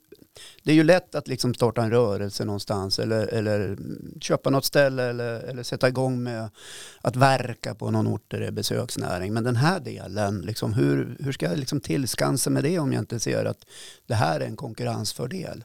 det 0.63 0.71
är 0.71 0.75
ju 0.75 0.83
lätt 0.83 1.15
att 1.15 1.29
liksom 1.29 1.55
starta 1.55 1.83
en 1.83 1.91
rörelse 1.91 2.45
någonstans 2.45 2.99
eller, 2.99 3.27
eller 3.27 3.79
köpa 4.21 4.51
något 4.51 4.65
ställe 4.65 5.03
eller, 5.03 5.41
eller 5.41 5.63
sätta 5.63 5.89
igång 5.89 6.23
med 6.23 6.51
att 7.01 7.17
verka 7.17 7.75
på 7.75 7.91
någon 7.91 8.07
ort 8.07 8.25
där 8.29 8.41
det 8.41 8.47
är 8.47 8.51
besöksnäring. 8.51 9.35
Men 9.35 9.45
den 9.45 9.57
här 9.57 9.81
delen, 9.81 10.41
liksom, 10.41 10.73
hur, 10.75 11.17
hur 11.21 11.33
ska 11.33 11.47
jag 11.47 11.59
liksom 11.59 11.81
tillskansa 11.81 12.51
med 12.51 12.65
det 12.65 12.79
om 12.79 12.93
jag 12.93 13.03
inte 13.03 13.21
ser 13.21 13.45
att 13.45 13.67
det 14.07 14.15
här 14.15 14.41
är 14.41 14.47
en 14.47 14.57
konkurrensfördel? 14.57 15.65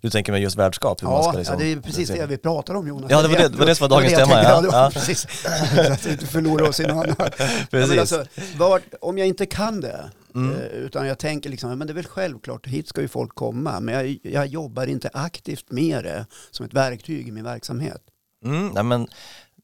Du 0.00 0.10
tänker 0.10 0.32
med 0.32 0.40
just 0.42 0.56
värdskap? 0.56 0.98
Ja, 1.02 1.32
liksom- 1.36 1.56
ja, 1.58 1.64
det 1.64 1.72
är 1.72 1.76
precis 1.80 2.08
det 2.08 2.26
vi 2.26 2.36
pratar 2.38 2.74
om 2.74 2.88
Jonas. 2.88 3.10
Ja, 3.10 3.22
det 3.22 3.28
var 3.28 3.36
det- 3.36 3.48
var 3.48 3.66
det 3.66 3.74
som 3.74 3.88
var 3.88 3.96
dagens 3.96 4.14
tema, 4.14 4.42
ja. 4.42 4.60
var 4.60 4.68
Ja. 4.84 4.90
Precis, 4.94 5.26
så 5.74 5.92
att 5.92 6.06
vi 6.06 6.10
inte 6.10 6.26
förlorar 6.26 6.68
oss 6.68 6.80
i 6.80 6.86
något 6.86 7.06
annat. 7.18 7.34
Precis. 7.70 7.98
alltså, 7.98 8.24
vart, 8.56 8.82
om 9.00 9.18
jag 9.18 9.26
inte 9.28 9.46
kan 9.46 9.80
det, 9.80 10.10
Mm. 10.34 10.54
eh, 10.56 10.66
utan 10.66 11.06
jag 11.06 11.18
tänker 11.18 11.50
liksom, 11.50 11.78
men 11.78 11.86
det 11.86 11.92
är 11.92 11.94
väl 11.94 12.06
självklart, 12.06 12.66
hit 12.66 12.88
ska 12.88 13.00
ju 13.00 13.08
folk 13.08 13.34
komma, 13.34 13.80
men 13.80 13.94
jag, 13.94 14.18
jag 14.32 14.46
jobbar 14.46 14.86
inte 14.86 15.10
aktivt 15.12 15.70
med 15.70 16.04
det 16.04 16.26
som 16.50 16.66
ett 16.66 16.74
verktyg 16.74 17.28
i 17.28 17.30
min 17.32 17.44
verksamhet. 17.44 18.02
Mm, 18.44 18.68
nej 18.68 18.82
men 18.82 19.06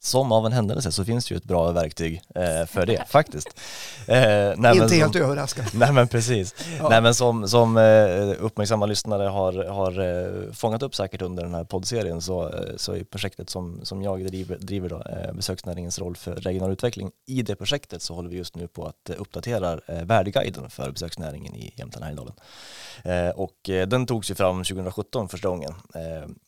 som 0.01 0.31
av 0.31 0.45
en 0.45 0.51
händelse 0.51 0.91
så 0.91 1.05
finns 1.05 1.27
det 1.27 1.33
ju 1.33 1.37
ett 1.37 1.43
bra 1.43 1.71
verktyg 1.71 2.21
eh, 2.35 2.65
för 2.65 2.85
det 2.85 3.03
faktiskt. 3.09 3.47
Eh, 4.07 4.17
nej, 4.57 4.77
Inte 4.77 4.95
helt 4.95 5.15
överraskande. 5.25 5.71
Nej 5.73 5.93
men 5.93 6.07
precis. 6.07 6.55
Ja. 6.79 6.89
Nej 6.89 7.01
men 7.01 7.15
som, 7.15 7.47
som 7.47 7.77
eh, 7.77 8.35
uppmärksamma 8.39 8.85
lyssnare 8.85 9.23
har, 9.23 9.53
har 9.65 9.99
eh, 9.99 10.51
fångat 10.53 10.83
upp 10.83 10.95
säkert 10.95 11.21
under 11.21 11.43
den 11.43 11.53
här 11.53 11.63
poddserien 11.63 12.21
så, 12.21 12.49
eh, 12.49 12.75
så 12.75 12.95
är 12.95 13.03
projektet 13.03 13.49
som, 13.49 13.79
som 13.83 14.01
jag 14.01 14.25
driver, 14.25 14.57
driver 14.57 14.89
då, 14.89 14.95
eh, 14.95 15.33
besöksnäringens 15.33 15.99
roll 15.99 16.15
för 16.15 16.35
regional 16.35 16.71
utveckling. 16.71 17.11
I 17.27 17.41
det 17.41 17.55
projektet 17.55 18.01
så 18.01 18.13
håller 18.13 18.29
vi 18.29 18.37
just 18.37 18.55
nu 18.55 18.67
på 18.67 18.85
att 18.85 19.09
uppdatera 19.17 19.79
eh, 19.87 20.03
värdeguiden 20.03 20.69
för 20.69 20.91
besöksnäringen 20.91 21.55
i 21.55 21.73
Jämtland 21.77 22.03
Härjedalen. 22.03 22.33
Eh, 23.03 23.29
och 23.29 23.55
den 23.87 24.05
togs 24.05 24.31
ju 24.31 24.35
fram 24.35 24.63
2017 24.63 25.29
första 25.29 25.47
gången. 25.47 25.73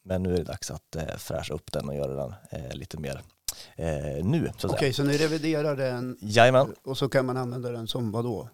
Men 0.06 0.24
nu 0.24 0.34
är 0.34 0.38
det 0.38 0.44
dags 0.44 0.72
att 0.72 0.98
fräscha 1.18 1.54
upp 1.54 1.72
den 1.72 1.90
och 1.90 1.96
göra 1.96 2.14
den 2.14 2.34
lite 2.72 3.00
mer 3.00 3.22
eh, 3.76 4.26
nu. 4.26 4.52
Okej, 4.64 4.80
säga. 4.80 4.94
så 4.94 5.04
ni 5.04 5.18
reviderar 5.18 5.76
den 5.76 6.18
Jajamän. 6.22 6.76
och 6.84 6.98
så 6.98 7.10
kan 7.10 7.26
man 7.26 7.38
använda 7.38 7.72
den 7.72 7.88
som 7.88 8.12
vad 8.12 8.26
då? 8.26 8.50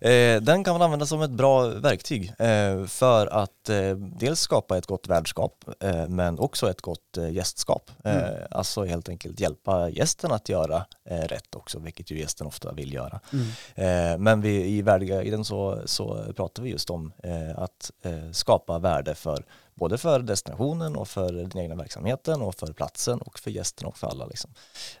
Eh, 0.00 0.42
den 0.42 0.64
kan 0.64 0.74
man 0.74 0.82
använda 0.82 1.06
som 1.06 1.22
ett 1.22 1.30
bra 1.30 1.66
verktyg 1.66 2.32
eh, 2.38 2.84
för 2.86 3.26
att 3.26 3.68
eh, 3.68 3.96
dels 3.96 4.40
skapa 4.40 4.78
ett 4.78 4.86
gott 4.86 5.08
värdskap 5.08 5.64
eh, 5.80 6.08
men 6.08 6.38
också 6.38 6.70
ett 6.70 6.80
gott 6.80 7.16
eh, 7.16 7.30
gästskap. 7.30 7.90
Mm. 8.04 8.34
Alltså 8.50 8.84
helt 8.84 9.08
enkelt 9.08 9.40
hjälpa 9.40 9.88
gästen 9.88 10.32
att 10.32 10.48
göra 10.48 10.84
rätt 11.04 11.54
också, 11.54 11.78
vilket 11.78 12.10
ju 12.10 12.18
gästen 12.18 12.46
ofta 12.46 12.72
vill 12.72 12.92
göra. 12.94 13.20
Mm. 13.76 14.22
Men 14.22 14.40
vi, 14.40 14.68
i 14.68 14.82
värdeguiden 14.82 15.44
så, 15.44 15.82
så 15.84 16.24
pratar 16.36 16.62
vi 16.62 16.70
just 16.70 16.90
om 16.90 17.12
att 17.56 17.90
skapa 18.32 18.78
värde 18.78 19.14
för 19.14 19.44
både 19.74 19.98
för 19.98 20.20
destinationen 20.20 20.96
och 20.96 21.08
för 21.08 21.32
den 21.32 21.58
egna 21.58 21.74
verksamheten 21.74 22.42
och 22.42 22.54
för 22.54 22.72
platsen 22.72 23.18
och 23.20 23.38
för 23.38 23.50
gästen 23.50 23.86
och 23.86 23.98
för 23.98 24.06
alla. 24.06 24.26
Liksom. 24.26 24.50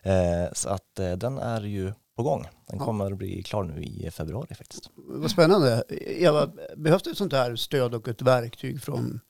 Eh, 0.02 0.52
så 0.52 0.68
att 0.68 0.98
eh, 0.98 1.12
den 1.12 1.38
är 1.38 1.60
ju 1.60 1.92
på 2.16 2.22
gång. 2.22 2.42
Den 2.42 2.78
Ja. 2.78 2.84
kommer 2.84 3.12
att 3.12 3.18
bli 3.18 3.42
klar 3.42 3.64
nu 3.64 3.82
i 3.82 4.10
februari 4.10 4.54
faktiskt. 4.54 4.90
Vad 4.94 5.30
spännande. 5.30 5.84
Eva, 6.06 6.50
behövs 6.76 7.02
det 7.02 7.10
ett 7.10 7.16
sånt 7.18 7.32
här 7.32 7.56
stöd 7.56 7.94
och 7.94 8.08
ett 8.08 8.22
verktyg 8.22 8.82
från 8.82 9.20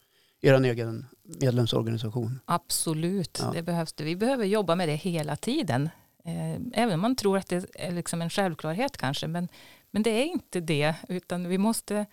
er 0.41 0.61
egen 0.65 1.07
medlemsorganisation? 1.25 2.41
Absolut, 2.45 3.39
Ja. 3.43 3.51
det 3.55 3.63
behövs 3.63 3.93
det. 3.93 4.05
Vi 4.05 4.17
behöver 4.17 4.45
jobba 4.45 4.75
med 4.75 4.89
det 4.89 4.95
hela 4.95 5.37
tiden. 5.37 5.89
Eh, 6.25 6.61
Även 6.83 6.95
om 6.95 7.01
man 7.01 7.17
tror 7.17 7.39
att 7.39 7.49
det 7.49 7.65
är 7.75 7.93
liksom 7.93 8.23
en 8.23 8.31
självklarhet 8.31 8.97
kanske, 8.97 9.27
men, 9.27 9.49
men 9.91 10.03
det 10.03 10.11
är 10.11 10.25
inte 10.25 10.61
det, 10.61 10.95
utan 11.09 11.49
vi 11.49 11.59
måste 11.59 12.07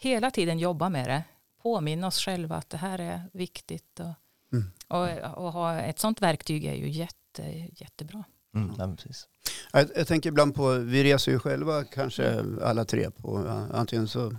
hela 0.00 0.30
tiden 0.30 0.58
jobba 0.58 0.88
med 0.88 1.08
det. 1.08 1.22
Påminna 1.62 2.06
oss 2.06 2.18
själva 2.24 2.56
att 2.56 2.70
det 2.70 2.76
här 2.76 2.98
är 2.98 3.22
viktigt. 3.32 4.00
Och, 4.00 4.14
Mm. 4.52 4.70
och, 4.88 5.44
och 5.44 5.52
ha 5.52 5.80
ett 5.80 5.98
sånt 5.98 6.22
verktyg 6.22 6.64
är 6.64 6.74
ju 6.74 6.88
jätte, 6.90 7.42
jättebra. 7.72 8.24
Mm, 8.54 8.96
precis. 8.96 9.28
Jag, 9.72 9.88
jag 9.96 10.06
tänker 10.06 10.28
ibland 10.28 10.54
på, 10.54 10.68
vi 10.72 11.04
reser 11.04 11.32
ju 11.32 11.38
själva 11.38 11.84
kanske 11.84 12.44
alla 12.62 12.84
tre 12.84 13.10
på, 13.10 13.44
ja, 13.46 13.66
antingen 13.76 14.08
så 14.08 14.36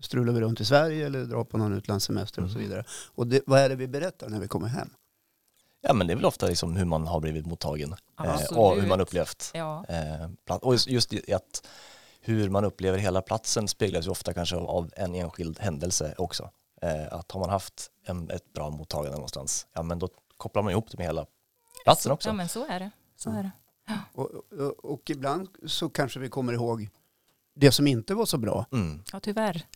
strular 0.00 0.32
vi 0.32 0.40
runt 0.40 0.60
i 0.60 0.64
Sverige 0.64 1.06
eller 1.06 1.24
drar 1.24 1.44
på 1.44 1.58
någon 1.58 1.72
utlandssemester 1.72 2.42
och 2.44 2.50
så 2.50 2.56
Mm. 2.58 2.68
vidare. 2.68 2.84
Och 3.14 3.26
det, 3.26 3.40
vad 3.46 3.60
är 3.60 3.68
det 3.68 3.76
vi 3.76 3.88
berättar 3.88 4.28
när 4.28 4.40
vi 4.40 4.48
kommer 4.48 4.68
hem? 4.68 4.90
Ja 5.80 5.92
men 5.94 6.06
det 6.06 6.12
är 6.12 6.16
väl 6.16 6.24
ofta 6.24 6.46
liksom 6.46 6.76
hur 6.76 6.84
man 6.84 7.06
har 7.06 7.20
blivit 7.20 7.46
mottagen 7.46 7.92
eh, 7.92 7.98
Absolut. 8.16 8.50
och 8.52 8.80
hur 8.80 8.88
man 8.88 9.00
upplevt 9.00 9.50
Ja, 9.54 9.84
eh, 9.88 10.54
och 10.56 10.74
just- 10.86 11.12
att 11.34 11.66
hur 12.20 12.48
man 12.50 12.64
upplever 12.64 12.98
hela 12.98 13.22
platsen 13.22 13.68
speglas 13.68 14.06
ju 14.06 14.10
ofta 14.10 14.34
kanske 14.34 14.56
av- 14.56 14.66
av 14.70 14.90
en 14.96 15.14
enskild 15.14 15.58
händelse 15.60 16.14
också. 16.18 16.50
Eh, 16.82 17.12
att 17.12 17.32
har 17.32 17.40
man 17.40 17.50
haft 17.50 17.90
en, 18.06 18.30
ett 18.30 18.52
bra 18.52 18.70
mottagande 18.70 19.16
någonstans, 19.16 19.66
ja 19.72 19.82
men 19.82 19.98
då 19.98 20.08
kopplar 20.36 20.62
man 20.62 20.72
ihop 20.72 20.90
det 20.90 20.98
med 20.98 21.06
hela 21.06 21.26
platsen 21.84 22.12
också. 22.12 22.28
ja 22.28 22.32
men 22.32 22.48
så 22.48 22.66
är 22.66 22.80
det. 22.80 22.90
Så 23.16 23.30
är 23.30 23.42
det. 23.42 23.50
Och, 24.12 24.30
och, 24.60 24.84
och 24.84 25.10
ibland 25.10 25.48
så 25.66 25.88
kanske 25.88 26.20
vi 26.20 26.28
kommer 26.28 26.52
ihåg 26.52 26.88
det 27.54 27.72
som 27.72 27.86
inte 27.86 28.14
var 28.14 28.26
så 28.26 28.38
bra. 28.38 28.66
Mm. 28.72 29.02
Ja, 29.12 29.20
tyvärr. 29.20 29.66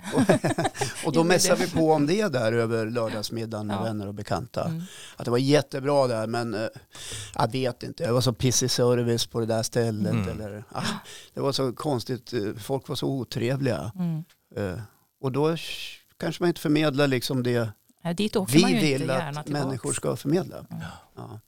Och 1.07 1.13
då 1.13 1.25
mässar 1.25 1.57
vi 1.57 1.71
på 1.71 1.93
om 1.93 2.07
det 2.07 2.29
där 2.29 2.53
över 2.53 2.87
lördagsmiddagen 2.87 3.67
med 3.67 3.77
Ja. 3.77 3.83
vänner 3.83 4.07
och 4.07 4.15
bekanta. 4.15 4.65
Mm. 4.65 4.83
Att 5.17 5.25
det 5.25 5.31
var 5.31 5.39
jättebra 5.39 6.07
där 6.07 6.27
men 6.27 6.55
eh, 6.55 6.69
jag 7.35 7.53
vet 7.53 7.83
inte, 7.83 8.07
det 8.07 8.13
var 8.13 8.21
så 8.21 8.33
pissig 8.33 8.71
service 8.71 9.27
på 9.27 9.41
det 9.41 9.47
där 9.47 9.63
stället. 9.63 10.13
Mm. 10.13 10.29
Eller, 10.29 10.65
ah, 10.73 10.83
det 11.35 11.41
var 11.41 11.53
så 11.53 11.73
konstigt, 11.73 12.33
eh, 12.33 12.55
folk 12.59 12.89
var 12.89 12.97
så 12.97 13.09
otrevliga. 13.09 13.93
Mm. 13.95 14.25
Eh, 14.57 14.81
och 15.21 15.33
då 15.33 15.57
kanske 16.19 16.43
man 16.43 16.49
inte 16.49 16.61
förmedlar 16.61 17.07
liksom 17.07 17.43
det 17.43 17.73
Ja, 18.03 18.13
dit 18.13 18.37
åker 18.37 18.53
vi 18.53 18.61
man 18.63 18.71
ju 18.71 18.77
inte 18.77 18.87
vill 18.99 19.09
gärna 19.09 19.41
att 19.41 19.47
tillbaks. 19.47 19.65
människor 19.67 19.93
ska 19.93 20.17
förmedla. 20.17 20.57
Mm. 20.71 20.83
Ja. 21.17 21.41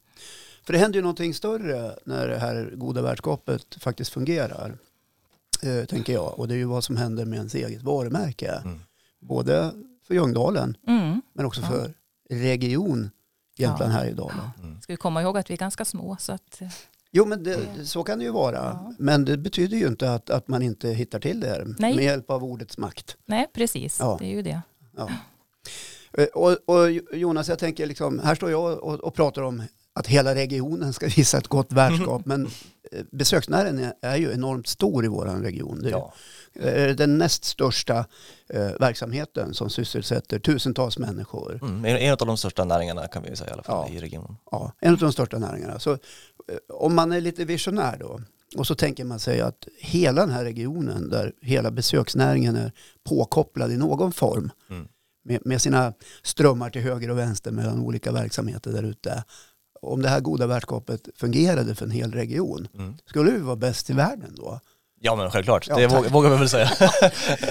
För 0.63 0.73
det 0.73 0.79
händer 0.79 0.97
ju 0.99 1.03
någonting 1.03 1.35
större 1.35 1.97
när 2.05 2.29
det 2.29 2.39
här 2.39 2.73
goda 2.77 3.03
värdskapet 3.03 3.75
faktiskt 3.81 4.13
fungerar. 4.13 4.79
Eh, 5.63 5.85
tänker 5.85 6.13
jag. 6.13 6.39
Och 6.39 6.49
det 6.49 6.55
är 6.55 6.59
ju 6.59 6.65
vad 6.65 6.85
som 6.85 6.97
händer 6.97 7.25
med 7.25 7.37
ens 7.37 7.55
eget 7.55 7.83
varumärke. 7.83 8.53
Mm. 8.65 8.81
Både 9.21 9.73
för 10.07 10.15
Ljungdalen 10.15 10.77
Mm. 10.87 11.23
men 11.33 11.47
också 11.47 11.61
Ja. 11.61 11.67
för 11.69 11.95
region 12.31 13.11
Jämtland 13.57 13.93
Härjedalen. 13.93 14.51
Mm. 14.63 14.81
Ska 14.81 14.93
vi 14.93 14.97
komma 14.97 15.23
ihåg 15.23 15.39
att 15.39 15.51
vi 15.51 15.55
är 15.55 15.59
ganska 15.59 15.85
små 15.85 16.17
så 16.21 16.33
att 16.33 16.61
eh, 16.61 16.69
Jo 17.12 17.25
men 17.25 17.43
det, 17.43 17.59
så 17.85 18.03
kan 18.05 18.19
det 18.19 18.25
ju 18.25 18.31
vara. 18.31 18.57
Ja. 18.57 18.93
Men 18.99 19.25
det 19.25 19.37
betyder 19.37 19.77
ju 19.77 19.87
inte 19.87 20.12
att, 20.12 20.31
att 20.31 20.49
man 20.49 20.62
inte 20.62 20.88
hittar 20.88 21.21
till 21.21 21.41
det 21.41 21.49
här 21.49 21.67
Nej. 21.79 21.97
med 21.97 22.05
hjälp 22.05 22.31
av 22.31 22.45
ordets 22.45 22.79
makt. 22.79 23.17
nej 23.27 23.47
precis, 23.55 23.97
Ja. 24.00 24.17
det 24.21 24.27
är 24.27 24.31
ju 24.31 24.43
det. 24.43 24.62
Ja. 24.97 25.09
Eh, 26.19 26.25
Och, 26.35 26.57
och 26.67 26.91
Jonas, 27.12 27.49
jag 27.49 27.59
tänker 27.59 27.87
liksom, 27.87 28.19
här 28.19 28.35
står 28.35 28.50
jag 28.50 28.79
och, 28.83 28.95
och 29.00 29.15
pratar 29.15 29.43
om 29.43 29.62
att 29.99 30.07
hela 30.07 30.35
regionen 30.35 30.93
ska 30.93 31.07
visa 31.17 31.38
ett 31.38 31.49
gott 31.49 31.73
värdskap. 31.73 32.23
men 32.26 32.47
eh, 32.93 33.02
besöksnäringen 33.12 33.93
är 34.02 34.17
ju 34.17 34.33
enormt 34.33 34.67
stor 34.67 35.05
i 35.05 35.09
vår 35.09 35.25
region. 35.26 35.85
Är 35.85 35.90
Ja. 35.90 36.12
eh, 36.61 36.97
den 36.97 37.19
näst 37.19 37.45
största 37.45 37.99
eh, 38.49 38.71
verksamheten 38.81 39.55
som 39.55 39.71
sysselsätter 39.71 40.38
tusentals 40.38 40.99
människor. 40.99 41.59
Mm. 41.62 41.85
En 41.85 42.12
av 42.12 42.26
de 42.26 42.37
största 42.37 42.64
näringarna 42.64 43.07
kan 43.07 43.23
vi 43.23 43.37
säga 43.37 43.50
i 43.50 43.52
alla 43.52 43.62
fall 43.62 43.87
Ja. 43.90 43.95
i 43.97 44.00
regionen. 44.00 44.37
Ja, 44.50 44.73
en 44.81 44.93
av 44.93 44.99
de 44.99 45.12
största 45.12 45.38
näringarna. 45.38 45.78
Så 45.78 45.99
om 46.73 46.95
man 46.95 47.12
är 47.12 47.21
lite 47.21 47.45
visionär 47.45 47.97
då 48.00 48.21
och 48.57 48.67
så 48.67 48.75
tänker 48.75 49.05
man 49.05 49.19
sig 49.19 49.40
att 49.40 49.69
hela 49.78 50.21
den 50.21 50.31
här 50.31 50.45
regionen 50.45 51.09
där 51.11 51.33
hela 51.43 51.71
besöksnäringen 51.71 52.57
är 52.57 52.73
påkopplad 53.05 53.73
i 53.73 53.76
någon 53.76 54.12
form 54.12 54.50
Mm. 54.71 54.88
med, 55.25 55.40
med 55.45 55.62
sina 55.62 55.93
strömmar 56.23 56.71
till 56.71 56.83
höger 56.83 57.11
och 57.11 57.19
vänster 57.19 57.50
mellan 57.50 57.81
olika 57.81 58.12
verksamheter 58.12 58.73
där 58.73 58.83
ute. 58.83 59.25
Om 59.82 60.02
det 60.02 60.08
här 60.08 60.20
goda 60.20 60.47
värdskapet 60.47 61.08
fungerade 61.16 61.75
för 61.75 61.85
en 61.85 61.90
hel 61.90 62.12
region, 62.12 62.68
Mm. 62.75 62.97
skulle 63.06 63.30
vi 63.30 63.38
vara 63.38 63.56
bäst 63.56 63.90
i 63.90 63.92
världen 63.92 64.35
då? 64.37 64.61
Ja 65.00 65.16
men 65.16 65.30
självklart, 65.30 65.68
Ja, 65.68 65.76
det 65.76 65.87
vågar, 65.87 66.11
vågar 66.11 66.30
vi 66.30 66.37
väl 66.37 66.49
säga. 66.49 66.70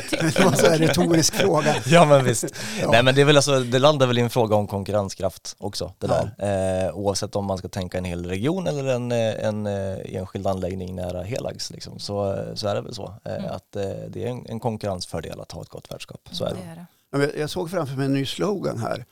Det 0.10 0.40
var 0.40 0.52
en 0.52 0.58
sån 0.58 0.70
här 0.72 0.78
retorisk 0.78 1.34
fråga. 1.34 1.76
ja 1.86 2.06
men 2.06 2.24
visst. 2.26 2.46
Ja. 2.82 2.92
Nej 2.92 3.04
men 3.04 3.16
det 3.16 3.22
är 3.22 3.26
väl 3.26 3.36
alltså, 3.36 3.60
det 3.60 3.80
landar 3.80 4.08
väl 4.08 4.18
i 4.18 4.22
en 4.22 4.30
fråga 4.30 4.56
om 4.56 4.68
konkurrenskraft 4.68 5.56
också 5.58 5.94
det 6.00 6.08
Ja. 6.08 6.30
där. 6.46 6.86
Eh, 6.88 6.96
oavsett 6.96 7.36
om 7.36 7.46
man 7.46 7.58
ska 7.58 7.68
tänka 7.68 7.98
en 7.98 8.04
hel 8.06 8.26
region 8.26 8.68
eller 8.68 8.86
en, 8.86 9.12
eh, 9.12 9.46
en 9.46 9.68
eh, 9.68 9.98
enskild 10.16 10.48
anläggning 10.48 10.96
nära 10.96 11.24
Helags 11.24 11.72
liksom, 11.72 12.00
så, 12.00 12.46
så 12.56 12.68
är 12.68 12.76
det 12.76 12.82
väl 12.82 12.94
så. 12.96 13.14
Eh, 13.26 13.34
Mm. 13.38 13.52
Att 13.52 13.76
eh, 13.76 13.84
det 14.10 14.24
är 14.24 14.28
en, 14.28 14.46
en 14.50 14.60
konkurrensfördel 14.60 15.40
att 15.40 15.52
ha 15.52 15.62
ett 15.62 15.70
gott 15.70 15.92
värdskap. 15.92 16.30
Så 16.32 16.46
är 16.46 16.50
det. 16.50 16.56
det 16.66 16.72
är 16.72 16.76
det. 16.76 16.86
Ja, 17.12 17.18
men 17.18 17.32
Jag 17.40 17.50
såg 17.50 17.72
framför 17.72 17.96
mig 17.96 18.06
en 18.06 18.14
ny 18.14 18.26
slogan 18.26 18.80
här. 18.80 19.06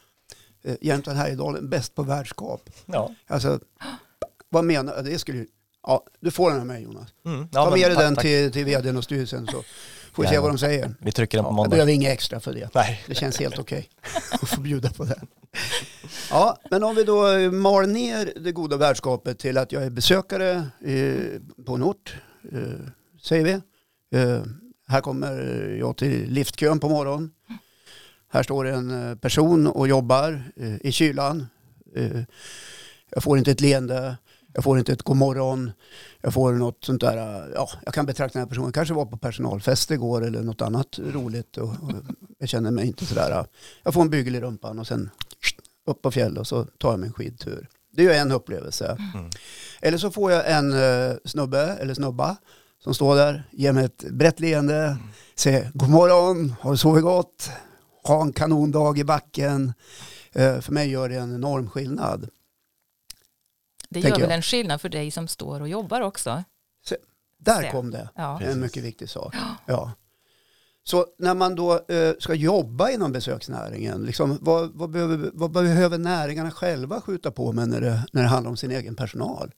Eh, 0.65 0.75
Jämtland 0.81 1.19
Härjedalen, 1.19 1.69
bäst 1.69 1.95
på 1.95 2.03
värdskap. 2.03 2.69
Ja. 2.86 3.12
Alltså, 3.27 3.60
vad 4.50 4.63
menar 4.65 5.03
Det 5.03 5.19
skulle. 5.19 5.45
Ja, 5.88 6.03
du 6.19 6.31
får 6.31 6.51
den 6.51 6.60
av 6.60 6.65
mig 6.65 6.84
Jonas. 6.84 7.10
Mm. 7.25 7.48
Ta 7.48 7.69
men 7.69 7.79
med 7.79 7.91
dig 7.91 7.98
den 7.98 8.15
tack. 8.15 8.22
till, 8.24 8.51
till 8.51 8.65
vdn 8.65 8.98
och 8.98 9.03
styrelsen 9.03 9.48
så 9.48 9.63
får 10.13 10.24
vi 10.24 10.29
se 10.29 10.36
Ja. 10.36 10.41
vad 10.41 10.50
de 10.51 10.57
säger. 10.57 10.95
Vi 11.00 11.12
trycker 11.12 11.38
den 11.38 11.43
på 11.43 11.48
Ja, 11.48 11.51
jag 11.51 11.55
måndag. 11.55 11.69
behöver 11.69 11.91
inget 11.91 12.13
extra 12.13 12.39
för 12.39 12.53
det. 12.53 12.69
Nej. 12.75 13.03
Det 13.07 13.15
känns 13.15 13.39
helt 13.39 13.60
okej 13.60 13.89
att 14.41 14.50
få 14.50 14.62
bjuda 14.62 14.89
på 14.89 15.03
det. 15.03 15.22
Ja, 16.29 16.57
men 16.72 16.84
om 16.84 16.95
vi 16.95 17.03
då 17.03 17.51
mal 17.51 17.88
ner 17.88 18.34
det 18.39 18.51
goda 18.51 18.77
värdskapet 18.77 19.39
till 19.39 19.57
att 19.57 19.72
jag 19.72 19.84
är 19.84 19.89
besökare 19.89 20.51
eh, 20.86 21.63
på 21.65 21.75
en 21.75 21.84
ort, 21.84 22.15
eh, 22.51 22.60
säger 23.22 23.43
vi. 23.43 23.51
Eh, 24.19 24.41
här 24.88 25.01
kommer 25.01 25.38
jag 25.79 25.98
till 25.98 26.29
liftkön 26.31 26.79
på 26.79 26.89
morgonen. 26.89 27.31
Här 28.36 28.44
står 28.44 28.68
en 28.68 29.10
eh, 29.10 29.15
person 29.15 29.68
och 29.68 29.88
jobbar 29.88 30.44
eh, 30.56 30.75
i 30.82 30.92
kylan. 30.92 31.48
Eh, 31.96 32.22
jag 33.10 33.24
får 33.24 33.38
inte 33.38 33.51
ett 33.51 33.62
leende, 33.62 34.18
jag 34.54 34.63
får 34.63 34.80
inte 34.80 34.94
ett 34.94 35.01
god 35.01 35.18
morgon, 35.18 35.72
jag 36.22 36.34
får 36.34 36.54
något 36.54 36.84
sånt 36.84 37.01
där, 37.01 37.18
ja, 37.56 37.70
jag 37.86 37.94
kan 37.94 38.06
betrakta 38.06 38.39
den 38.39 38.48
här 38.48 38.50
personen, 38.50 38.72
kanske 38.72 38.94
var 38.94 39.06
på 39.06 39.18
personalfest 39.18 39.92
igår 39.92 40.25
eller 40.25 40.42
något 40.42 40.62
annat 40.62 41.00
roligt 41.00 41.58
och, 41.58 41.70
och 41.70 41.92
jag 42.38 42.50
känner 42.50 42.72
mig 42.72 42.88
inte 42.88 43.06
sådär, 43.06 43.46
jag 43.84 43.94
får 43.94 44.01
en 44.01 44.10
bygel 44.10 44.36
i 44.36 44.42
rumpan 44.42 44.80
och 44.80 44.88
sen 44.88 45.10
upp 45.86 46.01
på 46.01 46.12
fjället 46.12 46.38
och 46.38 46.48
så 46.48 46.63
tar 46.63 46.92
jag 46.92 47.00
mig 47.00 47.08
en 47.08 47.13
skidtur. 47.13 47.68
Det 47.92 48.01
är 48.01 48.06
ju 48.06 48.12
en 48.13 48.32
upplevelse. 48.32 48.98
Mm. 49.13 49.30
Eller 49.82 49.98
så 49.98 50.12
får 50.12 50.32
jag 50.32 50.51
en 50.51 50.74
snubbe 51.25 51.62
eller 51.62 51.94
snubba 51.94 52.38
som 52.84 52.94
står 52.94 53.15
där, 53.15 53.44
ger 53.51 53.74
mig 53.74 53.86
ett 53.86 54.06
brett 54.12 54.39
leende, 54.39 54.98
säger 55.36 55.72
god 55.74 55.89
morgon, 55.89 56.56
har 56.60 56.72
du 56.72 56.77
sovit 56.77 57.04
gott, 57.04 57.51
ha 58.08 58.22
en 58.22 58.34
kanondag 58.34 58.98
i 58.98 59.04
backen. 59.04 59.74
Eh, 60.32 60.60
för 60.60 60.72
mig 60.72 60.90
gör 60.90 61.10
det 61.10 61.16
en 61.16 61.36
enorm 61.36 61.70
skillnad. 61.70 62.30
Det 63.90 64.00
gör 64.00 64.12
väl 64.12 64.22
jag. 64.22 64.32
en 64.32 64.42
skillnad 64.42 64.82
för 64.82 64.90
dig 64.90 65.12
som 65.12 65.28
står 65.28 65.62
och 65.62 65.70
jobbar 65.70 66.02
också. 66.02 66.44
Där 67.38 67.62
Se. 67.62 67.72
kom 67.72 67.92
det. 67.92 68.10
Ja. 68.16 68.42
En 68.42 68.60
mycket 68.60 68.84
viktig 68.84 69.10
sak. 69.10 69.36
Ja. 69.66 69.92
Så 70.84 71.06
när 71.18 71.34
man 71.34 71.56
då 71.56 71.74
eh, 71.88 72.14
ska 72.20 72.34
jobba 72.34 72.90
inom 72.90 73.12
besöksnäringen, 73.12 74.04
liksom, 74.04 74.38
vad, 74.42 74.72
vad, 74.74 74.90
behöver, 74.90 75.32
vad 75.34 75.52
behöver 75.52 75.98
näringarna 75.98 76.52
själva 76.52 77.02
skjuta 77.02 77.32
på 77.32 77.52
med 77.52 77.70
när 77.70 77.82
det, 77.82 78.06
när 78.12 78.22
det 78.22 78.28
handlar 78.28 78.50
om 78.50 78.58
sin 78.58 78.72
egen 78.72 78.96
personal? 78.96 79.52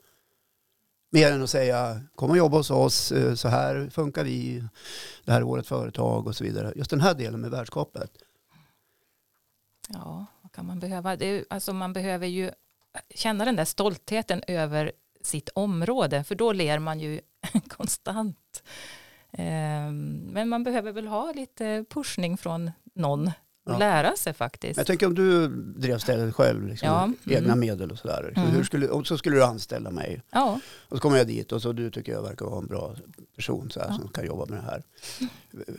Mer 1.12 1.32
än 1.32 1.44
att 1.44 1.50
säga 1.50 2.01
kom 2.16 2.30
och 2.30 2.38
jobba 2.38 2.58
hos 2.58 2.72
oss, 2.72 3.12
eh, 3.12 3.34
så 3.34 3.48
här 3.48 3.89
funkar 3.92 4.24
vi, 4.24 4.63
det 5.25 5.32
här 5.32 5.39
är 5.39 5.46
vårt 5.46 5.66
företag 5.66 6.27
och 6.27 6.36
så 6.36 6.44
vidare. 6.44 6.74
Just 6.75 6.89
den 6.89 7.01
här 7.01 7.13
delen 7.13 7.42
med 7.42 7.51
värdskapet. 7.51 8.12
Ja, 9.88 10.25
vad 10.41 10.51
kan 10.51 10.65
man 10.65 10.79
behöva? 10.79 11.15
Det 11.15 11.25
är, 11.25 11.46
alltså 11.50 11.74
man 11.74 11.94
behöver 11.94 12.27
ju 12.27 12.51
känna 13.15 13.46
den 13.46 13.56
där 13.56 13.65
stoltheten 13.65 14.44
över 14.48 14.91
sitt 15.22 15.50
område, 15.50 16.24
för 16.24 16.36
då 16.36 16.51
ler 16.51 16.79
man 16.79 17.00
ju 17.00 17.22
konstant. 17.67 18.63
Ehm, 19.32 20.17
Men 20.32 20.50
man 20.50 20.63
behöver 20.63 20.91
väl 20.91 21.08
ha 21.08 21.32
lite 21.32 21.86
pushning 21.89 22.38
från 22.38 22.72
någon 22.96 23.27
och 23.27 23.74
Ja. 23.74 23.77
lära 23.77 24.15
sig 24.15 24.34
faktiskt. 24.34 24.77
Jag 24.77 24.88
tänker 24.88 25.06
om 25.08 25.15
du 25.15 25.48
drev 25.77 25.98
stället 25.98 26.36
själv, 26.36 26.67
liksom, 26.67 26.88
Ja, 26.89 27.03
mm. 27.03 27.17
egna 27.25 27.56
medel 27.56 27.91
och 27.91 27.98
sådär. 28.00 28.24
Liksom, 28.27 28.44
Mm. 28.44 28.56
hur 28.56 28.63
skulle, 28.63 28.88
och 28.88 29.08
så 29.08 29.17
skulle 29.17 29.36
du 29.36 29.44
anställa 29.44 29.91
mig. 29.91 30.22
Ja, 30.32 30.60
Och 30.89 30.98
så 30.98 31.01
kommer 31.01 31.17
jag 31.17 31.27
dit 31.27 31.51
och 31.51 31.62
så 31.62 31.72
du 31.72 31.91
tycker 31.91 32.12
jag 32.12 32.22
verkar 32.24 32.46
vara 32.46 32.58
en 32.60 32.67
bra 32.67 32.96
person 33.36 33.70
så 33.72 33.79
här, 33.79 33.91
som 33.91 34.08
kan 34.08 34.25
jobba 34.25 34.46
med 34.46 34.60
det 34.60 34.65
här. 34.65 34.84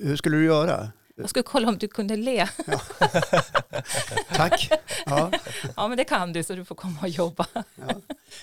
Hur 0.03 0.17
skulle 0.17 0.37
du 0.37 0.45
göra? 0.45 0.89
Jag 1.21 1.31
skulle 1.31 1.43
kolla 1.43 1.69
om 1.69 1.79
du 1.79 1.89
kunde 1.89 2.17
le. 2.17 2.49
Tack. 4.29 4.71
Ja, 5.07 5.31
Ja, 5.77 5.89
men 5.89 5.97
det 5.97 6.05
kan 6.05 6.33
du, 6.33 6.43
så 6.43 6.55
du 6.55 6.65
får 6.65 6.75
komma 6.75 6.99
och 7.03 7.09
jobba. 7.09 7.47
ja. 7.53 7.65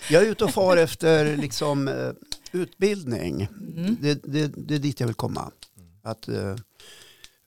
Jag 0.10 0.24
är 0.24 0.28
ute 0.28 0.44
och 0.44 0.52
far 0.52 0.78
efter 0.78 1.38
liksom, 1.38 1.88
eh, 1.88 2.12
utbildning. 2.52 3.42
Mm. 3.76 3.98
Det, 4.02 4.24
det, 4.24 4.48
det 4.48 4.76
är 4.76 4.80
dit 4.80 5.00
jag 5.00 5.08
vill 5.08 5.16
komma. 5.16 5.52
Att, 6.04 6.28
eh, 6.28 6.56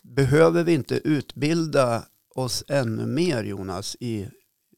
behöver 0.03 0.65
vi 0.65 0.73
inte 0.73 0.95
utbilda 0.95 2.05
oss 2.35 2.65
ännu 2.69 3.07
mer 3.07 3.45
Jonas 3.45 3.97
i 4.01 4.29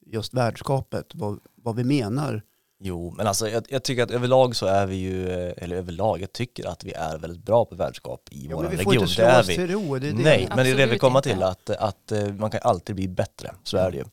just 0.06 0.34
värdskapet? 0.34 1.06
Vad, 1.14 1.40
vad 1.54 1.76
vi 1.76 1.84
menar? 1.84 2.42
Jo, 2.82 3.14
men 3.16 3.26
alltså 3.26 3.48
jag, 3.48 3.64
jag 3.68 3.82
tycker 3.82 4.02
att 4.02 4.10
överlag 4.10 4.56
så 4.56 4.66
är 4.66 4.86
vi 4.86 4.96
ju, 4.96 5.28
eh, 5.30 5.52
eller 5.56 5.76
överlag, 5.76 6.20
jag 6.22 6.32
tycker 6.32 6.68
att 6.68 6.84
vi 6.84 6.92
är 6.92 7.18
väldigt 7.18 7.44
bra 7.44 7.64
på 7.64 7.74
värdskap 7.74 8.28
i 8.30 8.46
Ja, 8.50 8.56
vår 8.56 8.62
men 8.62 8.70
vi 8.70 8.76
får 8.76 8.90
region. 8.90 9.02
inte 9.02 9.14
slå 9.14 9.24
det 9.24 9.30
är 9.30 9.40
oss 9.40 9.48
vi. 9.48 9.54
till 9.54 9.70
ro. 9.70 9.98
Det 9.98 10.08
är 10.08 10.12
det. 10.12 10.22
Nej, 10.22 10.46
men 10.48 10.56
det 10.56 10.62
är 10.62 10.64
det 10.64 10.76
vi 10.76 10.82
Absolut 10.82 11.00
kommer 11.00 11.20
till, 11.20 11.42
att, 11.42 11.70
att 11.70 12.12
eh, 12.12 12.28
man 12.28 12.50
kan 12.50 12.60
alltid 12.64 12.96
bli 12.96 13.08
bättre, 13.08 13.54
så 13.64 13.76
är 13.76 13.90
det 13.90 13.96
ju. 13.96 14.04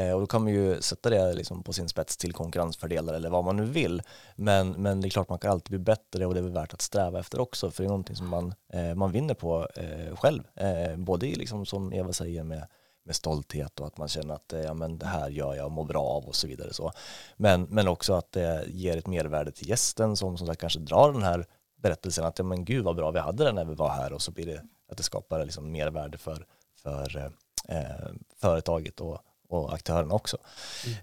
Eh, 0.00 0.12
och 0.14 0.20
då 0.20 0.26
kan 0.26 0.42
man 0.44 0.52
ju 0.52 0.80
sätta 0.82 1.10
det 1.10 1.32
liksom 1.32 1.62
på 1.62 1.72
sin 1.72 1.88
spets 1.88 2.16
till 2.16 2.32
konkurrensfördelar 2.32 3.14
eller 3.14 3.30
vad 3.30 3.44
man 3.44 3.56
nu 3.56 3.64
vill. 3.64 4.02
Men, 4.36 4.70
men 4.70 5.00
det 5.00 5.08
är 5.08 5.10
klart 5.10 5.28
man 5.28 5.38
kan 5.38 5.50
alltid 5.50 5.70
bli 5.70 5.78
bättre 5.78 6.26
och 6.26 6.34
det 6.34 6.40
är 6.40 6.44
väl 6.44 6.52
värt 6.52 6.74
att 6.74 6.82
sträva 6.82 7.20
efter 7.20 7.40
också, 7.40 7.70
för 7.70 7.82
det 7.82 7.86
är 7.86 7.88
någonting 7.88 8.16
som 8.16 8.28
man, 8.28 8.54
eh, 8.72 8.94
man 8.94 9.12
vinner 9.12 9.34
på 9.34 9.68
eh, 9.76 10.16
själv. 10.16 10.42
Eh, 10.56 10.96
både 10.96 11.26
i, 11.26 11.34
liksom, 11.34 11.66
som 11.66 11.92
Eva 11.92 12.12
säger 12.12 12.44
med 12.44 12.66
med 13.10 13.16
stolthet 13.16 13.80
och 13.80 13.86
att 13.86 13.98
man 13.98 14.08
känner 14.08 14.34
att 14.34 14.52
eh, 14.52 14.60
ja, 14.60 14.74
men 14.74 14.98
det 14.98 15.06
här 15.06 15.30
gör 15.30 15.54
jag 15.54 15.66
och 15.66 15.72
mår 15.72 15.84
bra 15.84 16.02
av 16.02 16.24
och 16.24 16.34
så 16.34 16.46
vidare. 16.46 16.72
Så. 16.72 16.92
Men, 17.36 17.62
men 17.62 17.88
också 17.88 18.14
att 18.14 18.32
det 18.32 18.64
ger 18.68 18.96
ett 18.96 19.06
mervärde 19.06 19.52
till 19.52 19.68
gästen 19.68 20.16
som, 20.16 20.38
som 20.38 20.46
sagt, 20.46 20.60
kanske 20.60 20.78
drar 20.78 21.12
den 21.12 21.22
här 21.22 21.46
berättelsen 21.82 22.24
att 22.24 22.38
ja, 22.38 22.44
men 22.44 22.64
gud 22.64 22.84
vad 22.84 22.96
bra 22.96 23.10
vi 23.10 23.18
hade 23.18 23.44
det 23.44 23.52
när 23.52 23.64
vi 23.64 23.74
var 23.74 23.88
här 23.88 24.12
och 24.12 24.22
så 24.22 24.30
blir 24.30 24.46
det 24.46 24.62
att 24.90 24.96
det 24.96 25.02
skapar 25.02 25.44
liksom 25.44 25.72
mervärde 25.72 26.18
för, 26.18 26.46
för 26.82 27.32
eh, 27.68 28.10
företaget 28.36 29.00
och, 29.00 29.18
och 29.48 29.74
aktörerna 29.74 30.14
också. 30.14 30.36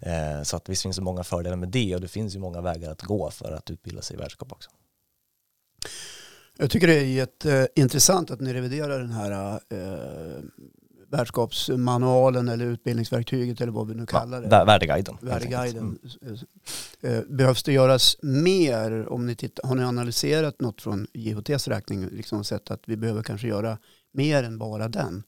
Eh, 0.01 0.43
så 0.43 0.57
att 0.57 0.69
visst 0.69 0.81
finns 0.81 0.95
det 0.95 1.01
många 1.01 1.23
fördelar 1.23 1.55
med 1.55 1.69
det 1.69 1.95
och 1.95 2.01
det 2.01 2.07
finns 2.07 2.35
ju 2.35 2.39
många 2.39 2.61
vägar 2.61 2.91
att 2.91 3.01
gå 3.01 3.31
för 3.31 3.51
att 3.51 3.71
utbilda 3.71 4.01
sig 4.01 4.15
i 4.15 4.19
värdskap 4.19 4.51
också. 4.51 4.69
Jag 6.57 6.71
tycker 6.71 6.87
det 6.87 6.99
är 6.99 7.05
jätteintressant 7.05 8.31
att 8.31 8.39
ni 8.39 8.53
reviderar 8.53 8.99
den 8.99 9.11
här 9.11 9.59
eh, 9.69 10.43
värdskapsmanualen 11.11 12.49
eller 12.49 12.65
utbildningsverktyget 12.65 13.61
eller 13.61 13.71
vad 13.71 13.87
vi 13.87 13.95
nu 13.95 14.05
kallar 14.05 14.41
det. 14.41 14.47
Vär- 14.47 14.65
Värdeguiden. 14.65 15.17
Värdeguiden. 15.21 15.97
Mm. 16.21 16.37
Eh, 17.01 17.21
Behövs 17.29 17.63
det 17.63 17.73
göras 17.73 18.17
mer? 18.21 19.07
Om 19.09 19.25
ni 19.27 19.35
tittar, 19.35 19.67
har 19.67 19.75
ni 19.75 19.83
analyserat 19.83 20.61
något 20.61 20.81
från 20.81 21.07
JHTs 21.13 21.67
räkning? 21.67 22.07
Liksom 22.11 22.43
sett 22.43 22.71
att 22.71 22.81
vi 22.85 22.97
behöver 22.97 23.23
kanske 23.23 23.47
göra 23.47 23.77
mer 24.13 24.43
än 24.43 24.57
bara 24.57 24.87
den? 24.87 25.23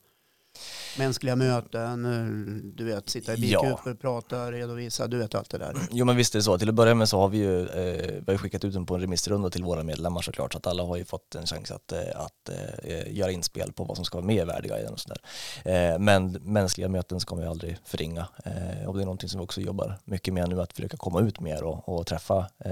Mänskliga 1.00 1.36
möten, 1.36 2.06
eh, 2.06 2.64
du 2.76 2.84
vet, 2.86 3.10
sitta 3.10 3.34
i 3.34 3.52
Ja. 3.52 3.62
bikuper, 3.62 3.94
prata, 3.94 4.52
redovisa, 4.52 5.08
du 5.08 5.18
vet 5.18 5.36
allt 5.36 5.50
det 5.50 5.58
där. 5.58 5.76
Jo 5.92 6.06
men 6.06 6.16
visst 6.16 6.36
är 6.36 6.40
det 6.40 6.44
så. 6.44 6.58
Till 6.58 6.70
att 6.70 6.76
börja 6.76 6.96
med 6.96 7.10
så 7.10 7.20
har 7.20 7.30
vi 7.30 7.38
ju 7.38 7.62
eh, 7.68 8.22
vi 8.28 8.32
har 8.32 8.38
skickat 8.38 8.64
ut 8.64 8.74
den 8.74 8.86
på 8.86 8.96
en 8.96 9.02
remissrunda 9.02 9.50
till 9.50 9.64
våra 9.64 9.84
medlemmar 9.84 10.22
såklart 10.22 10.52
så 10.54 10.58
att 10.58 10.68
alla 10.68 10.84
har 10.84 10.98
ju 10.98 11.06
fått 11.06 11.36
en 11.36 11.46
chans 11.46 11.72
att, 11.72 11.92
eh, 11.92 12.00
att 12.16 12.50
eh, 12.84 13.14
göra 13.18 13.32
inspel 13.32 13.74
på 13.74 13.84
vad 13.84 13.96
som 13.96 14.06
ska 14.06 14.18
vara 14.18 14.26
med 14.26 14.36
i 14.36 14.46
värdeguiden 14.46 14.94
och 14.94 15.00
sådär. 15.00 15.18
Eh, 15.66 16.00
men 16.00 16.32
mänskliga 16.32 16.88
möten 16.90 17.20
ska 17.20 17.40
ju 17.42 17.46
aldrig 17.48 17.78
förringa 17.86 18.28
eh, 18.46 18.88
och 18.88 18.96
det 18.96 19.02
är 19.02 19.06
någonting 19.06 19.30
som 19.30 19.40
vi 19.40 19.46
också 19.46 19.62
jobbar 19.62 19.98
mycket 20.06 20.34
med 20.34 20.50
nu 20.50 20.62
att 20.62 20.74
försöka 20.74 20.98
komma 20.98 21.22
ut 21.22 21.40
mer 21.40 21.64
och, 21.64 21.90
och 21.90 22.08
träffa 22.08 22.38
eh, 22.66 22.72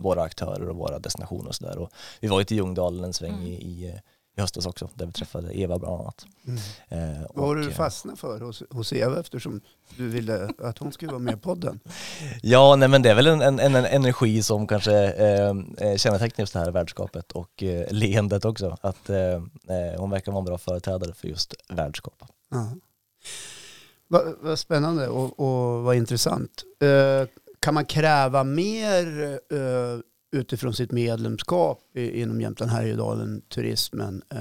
våra 0.00 0.22
aktörer 0.22 0.68
och 0.68 0.76
våra 0.76 0.98
destinationer 0.98 1.48
och 1.48 1.54
sådär. 1.54 1.88
Vi 2.20 2.28
var 2.28 2.38
ju 2.38 2.44
till 2.44 2.56
Ljungdalen 2.56 3.04
en 3.04 3.12
sväng 3.12 3.34
Mm. 3.34 3.46
i, 3.46 3.52
i, 3.54 4.00
i 4.36 4.40
höstas 4.40 4.66
också 4.66 4.88
där 4.94 5.06
vi 5.06 5.12
träffade 5.12 5.58
Eva 5.58 5.78
bland 5.78 6.00
annat. 6.00 6.26
Mm. 6.46 6.58
Eh, 6.88 7.26
Vad 7.34 7.56
det 7.56 7.62
du 7.62 7.68
eh, 7.68 7.74
fastnade 7.74 8.16
för 8.16 8.40
hos, 8.40 8.62
hos 8.70 8.92
Eva 8.92 9.20
eftersom 9.20 9.60
du 9.96 10.08
ville 10.08 10.48
att 10.58 10.78
hon 10.78 10.92
skulle 10.92 11.10
vara 11.12 11.18
med 11.22 11.34
i 11.34 11.36
podden? 11.36 11.80
Ja, 12.42 12.76
nej 12.76 12.88
men 12.88 13.02
det 13.02 13.10
är 13.10 13.14
väl 13.14 13.26
en, 13.26 13.40
en, 13.42 13.60
en 13.60 13.74
en 13.74 13.84
energi 13.84 14.42
som 14.42 14.66
kanske 14.66 15.12
eh, 15.12 15.50
eh, 15.88 15.96
kännetecknar 15.96 16.42
just 16.42 16.52
det 16.52 16.58
här 16.58 16.70
värdskapet 16.70 17.32
och 17.32 17.62
eh, 17.62 17.92
leendet 17.92 18.44
också. 18.44 18.76
Att 18.80 19.10
eh, 19.10 19.18
eh, 19.18 19.98
hon 19.98 20.10
verkar 20.10 20.32
vara 20.32 20.38
en 20.40 20.44
bra 20.44 20.58
företrädare 20.58 21.14
för 21.14 21.28
just 21.28 21.54
värdskap. 21.68 22.22
Ja. 22.50 22.72
Vad, 24.08 24.34
vad 24.40 24.58
spännande 24.58 25.08
och, 25.08 25.40
och 25.40 25.82
vad 25.82 25.96
intressant. 25.96 26.64
Eh, 26.80 27.28
kan 27.60 27.74
man 27.74 27.84
kräva 27.84 28.44
mer 28.44 29.04
utifrån 30.34 30.74
sitt 30.74 30.92
medlemskap 30.92 31.96
i, 31.96 32.20
inom 32.20 32.40
Jämtland 32.40 32.72
Härjedalen 32.72 33.42
turismen 33.48 34.22
eh, 34.30 34.38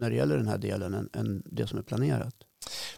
när 0.00 0.10
det 0.10 0.16
gäller 0.16 0.36
den 0.36 0.48
här 0.48 0.58
delen 0.58 0.94
än, 0.94 1.08
än 1.12 1.42
det 1.46 1.66
som 1.66 1.78
är 1.78 1.82
planerat? 1.82 2.34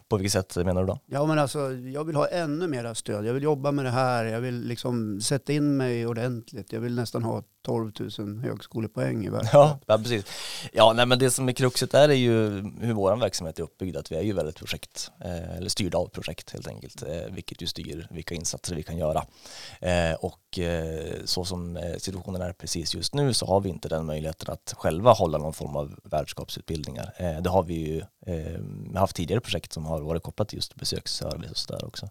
På 0.07 0.17
vilket 0.17 0.31
sätt 0.31 0.65
menar 0.65 0.81
du 0.81 0.87
då? 0.87 0.99
Ja 1.05 1.25
men 1.25 1.39
alltså 1.39 1.71
jag 1.73 2.03
vill 2.03 2.15
ha 2.15 2.27
ännu 2.27 2.67
mera 2.67 2.95
stöd. 2.95 3.25
Jag 3.25 3.33
vill 3.33 3.43
jobba 3.43 3.71
med 3.71 3.85
det 3.85 3.91
här. 3.91 4.25
Jag 4.25 4.41
vill 4.41 4.67
liksom 4.67 5.21
sätta 5.21 5.53
in 5.53 5.77
mig 5.77 6.07
ordentligt. 6.07 6.73
Jag 6.73 6.79
vill 6.79 6.95
nästan 6.95 7.23
ha 7.23 7.43
12 7.65 7.91
000 8.19 8.39
högskolepoäng 8.39 9.25
i 9.25 9.29
världen. 9.29 9.49
Ja, 9.53 9.79
ja 9.85 9.97
precis. 9.97 10.25
Ja, 10.73 10.93
nej, 10.93 11.05
men 11.05 11.19
det 11.19 11.31
som 11.31 11.49
är 11.49 11.53
kruxet 11.53 11.93
är, 11.93 12.09
är 12.09 12.13
ju 12.13 12.49
hur 12.81 12.93
vår 12.93 13.15
verksamhet 13.15 13.59
är 13.59 13.63
uppbyggd, 13.63 13.97
att 13.97 14.11
vi 14.11 14.15
är 14.15 14.21
ju 14.21 14.33
väldigt 14.33 14.55
projekt, 14.55 15.11
eh, 15.21 15.57
eller 15.57 15.69
styrda 15.69 15.97
av 15.97 16.07
projekt 16.07 16.51
helt 16.51 16.67
enkelt, 16.67 17.01
eh, 17.01 17.31
vilket 17.31 17.61
ju 17.61 17.67
styr 17.67 18.07
vilka 18.11 18.35
insatser 18.35 18.75
vi 18.75 18.83
kan 18.83 18.97
göra. 18.97 19.25
Eh, 19.81 20.13
och 20.13 20.59
eh, 20.59 21.15
så 21.25 21.45
som 21.45 21.77
eh, 21.77 21.95
situationen 21.97 22.41
är 22.41 22.53
precis 22.53 22.95
just 22.95 23.13
nu 23.13 23.33
så 23.33 23.45
har 23.45 23.61
vi 23.61 23.69
inte 23.69 23.89
den 23.89 24.05
möjligheten 24.05 24.53
att 24.53 24.73
själva 24.77 25.11
hålla 25.11 25.37
någon 25.37 25.53
form 25.53 25.75
av 25.75 25.99
värdskapsutbildningar. 26.03 27.13
Eh, 27.17 27.41
det 27.41 27.49
har 27.49 27.63
vi 27.63 27.73
ju 27.73 28.01
haft 28.95 29.15
tidigare 29.15 29.41
projekt 29.41 29.54
som 29.73 29.85
har 29.85 30.01
varit 30.01 30.23
kopplat 30.23 30.49
till 30.49 30.57
just 30.57 30.75
besöksservice 30.75 31.51
och 31.51 31.57
sådär 31.57 31.85
också. 31.85 32.09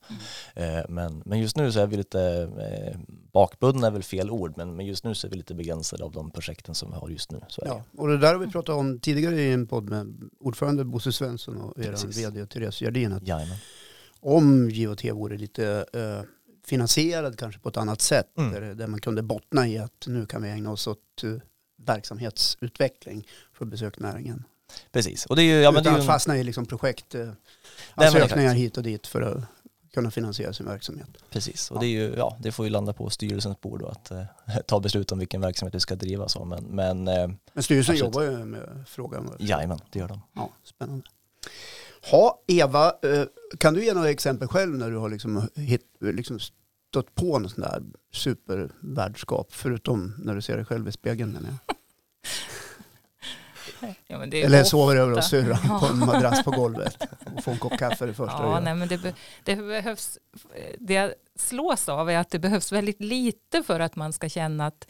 Eh, 0.55 0.81
men, 0.89 1.23
men 1.25 1.39
just 1.41 1.57
nu 1.57 1.73
så 1.73 1.81
är 1.81 1.87
vi 1.87 1.97
lite 1.97 2.21
eh, 2.59 2.99
bakbundna 3.33 3.87
är 3.87 3.91
väl 3.91 4.03
fel 4.03 4.31
ord, 4.31 4.53
men, 4.57 4.77
men 4.77 4.87
just 4.87 5.05
nu 5.05 5.15
så 5.15 5.27
är 5.27 5.31
vi 5.31 5.37
lite 5.37 5.55
begränsade 5.55 6.05
av 6.05 6.13
de 6.13 6.31
projekten 6.31 6.75
som 6.75 6.91
vi 6.91 6.97
har 6.97 7.09
just 7.09 7.33
nu. 7.33 7.41
Ja, 7.65 7.83
och 7.97 8.09
det 8.09 8.19
där 8.19 8.33
har 8.35 8.41
vi 8.41 8.51
pratat 8.53 8.75
om 8.75 9.01
tidigare 9.01 9.41
i 9.41 9.53
en 9.53 9.67
podd 9.67 9.89
med 9.89 10.31
ordförande 10.41 10.85
Bosse 10.85 11.13
Svensson 11.13 11.57
och 11.61 11.79
er 11.85 12.07
vd 12.07 12.47
Therese 12.47 12.81
Gerdin. 12.81 13.21
Om 14.21 14.71
JOT 14.71 15.05
vore 15.05 15.37
lite 15.37 15.85
eh, 15.93 16.21
finansierad 16.67 17.39
kanske 17.39 17.61
på 17.61 17.69
ett 17.69 17.77
annat 17.77 18.01
sätt 18.01 18.27
Mm. 18.39 18.53
där, 18.53 18.75
där 18.75 18.87
man 18.87 19.01
kunde 19.01 19.23
bottna 19.23 19.69
i 19.69 19.79
att 19.79 20.05
nu 20.07 20.27
kan 20.27 20.43
vi 20.43 20.49
ägna 20.51 20.71
oss 20.73 20.87
åt 20.87 21.25
eh, 21.25 21.31
verksamhetsutveckling 21.87 23.27
för 23.53 23.65
besöksnäringen. 23.65 24.45
Precis, 24.93 25.27
och 25.27 25.37
det 25.37 25.43
är 25.43 25.57
ju, 25.57 25.63
ja, 25.63 25.71
men 25.71 25.75
det 25.75 25.81
Utan 25.81 25.95
är 25.95 25.99
att 25.99 26.05
ju 26.05 26.07
fastna 26.07 26.39
i 26.39 26.45
liksom 26.45 26.67
projekt, 26.67 27.15
eh, 27.15 27.29
exakt. 27.97 28.37
hit 28.55 28.77
och 28.77 28.83
dit 28.83 29.07
för 29.07 29.23
att 29.23 29.45
kunna 29.95 30.11
finansiera 30.11 30.53
sin 30.53 30.67
verksamhet. 30.67 31.09
precis, 31.31 31.71
och 31.71 31.81
det 31.81 31.87
är 31.87 31.91
ju, 31.91 32.15
ja, 32.17 32.37
det 32.41 32.53
får 32.53 32.67
ju 32.67 32.71
landa 32.71 32.93
på 32.93 33.11
styrelsens 33.11 33.61
bord 33.61 33.81
då 33.81 33.87
att 33.87 34.11
eh, 34.11 34.25
ta 34.67 34.81
beslut 34.81 35.13
om 35.13 35.19
vilken 35.19 35.41
verksamhet 35.41 35.75
vi 35.75 35.81
ska 35.81 35.95
driva 35.95 36.29
så, 36.29 36.45
men, 36.45 36.65
men 36.65 37.09
eh, 37.09 37.31
Men 37.53 37.63
styrelsen 37.63 37.97
jobbar 37.97 38.23
ju 38.23 38.45
med 38.45 38.85
frågan. 38.87 39.37
jajamän, 39.39 39.79
det 39.91 39.99
gör 39.99 40.09
de. 40.09 40.21
Ja, 40.33 40.51
spännande. 40.65 41.07
Ha, 42.11 42.43
Eva, 42.47 42.87
eh, 43.03 43.25
kan 43.59 43.75
du 43.75 43.85
ge 43.85 43.95
några 43.95 44.11
exempel 44.11 44.49
själv 44.49 44.79
när 44.79 44.91
du 44.91 44.97
har 44.97 45.09
liksom 45.09 45.49
hit, 45.55 45.83
liksom 46.01 46.39
stött 46.91 47.15
på 47.15 47.39
något 47.39 47.53
sånt 47.53 47.67
där 47.67 47.83
supervärdskap, 48.13 49.47
förutom 49.51 50.15
när 50.19 50.35
du 50.35 50.43
ser 50.43 50.57
dig 50.57 50.65
själv 50.65 50.89
i 50.89 50.93
spegeln 50.93 51.33
menar 51.33 51.49
jag. 51.49 51.77
Ja, 54.07 54.19
men 54.19 54.31
det 54.31 54.43
är 54.43 54.47
Eller 54.47 54.59
ofta- 54.61 54.71
sover 54.71 54.97
över 54.97 55.15
hos 55.17 55.31
syrran 55.31 55.59
Ja. 55.69 55.79
på 55.81 55.87
en 55.87 55.99
madrass 55.99 56.45
på 56.45 56.51
golvet 56.51 57.03
och 57.37 57.45
får 57.45 57.53
en 57.53 57.59
kopp 57.59 57.79
kaffe 57.79 58.07
det 58.07 58.15
första 58.15 58.43
Ja, 58.43 58.61
nej, 58.61 58.75
men 58.75 58.89
det, 58.89 58.99
be, 58.99 59.15
det 59.45 59.57
behövs, 59.57 60.19
det 60.79 60.95
jag 60.95 61.13
slås 61.39 61.89
av 61.89 62.11
är 62.11 62.19
att 62.19 62.31
det 62.31 62.39
behövs 62.39 62.73
väldigt 62.73 63.01
lite 63.01 63.63
för 63.63 63.81
att 63.81 63.97
man 63.97 64.13
ska 64.13 64.29
känna 64.29 64.67
att, 64.67 64.87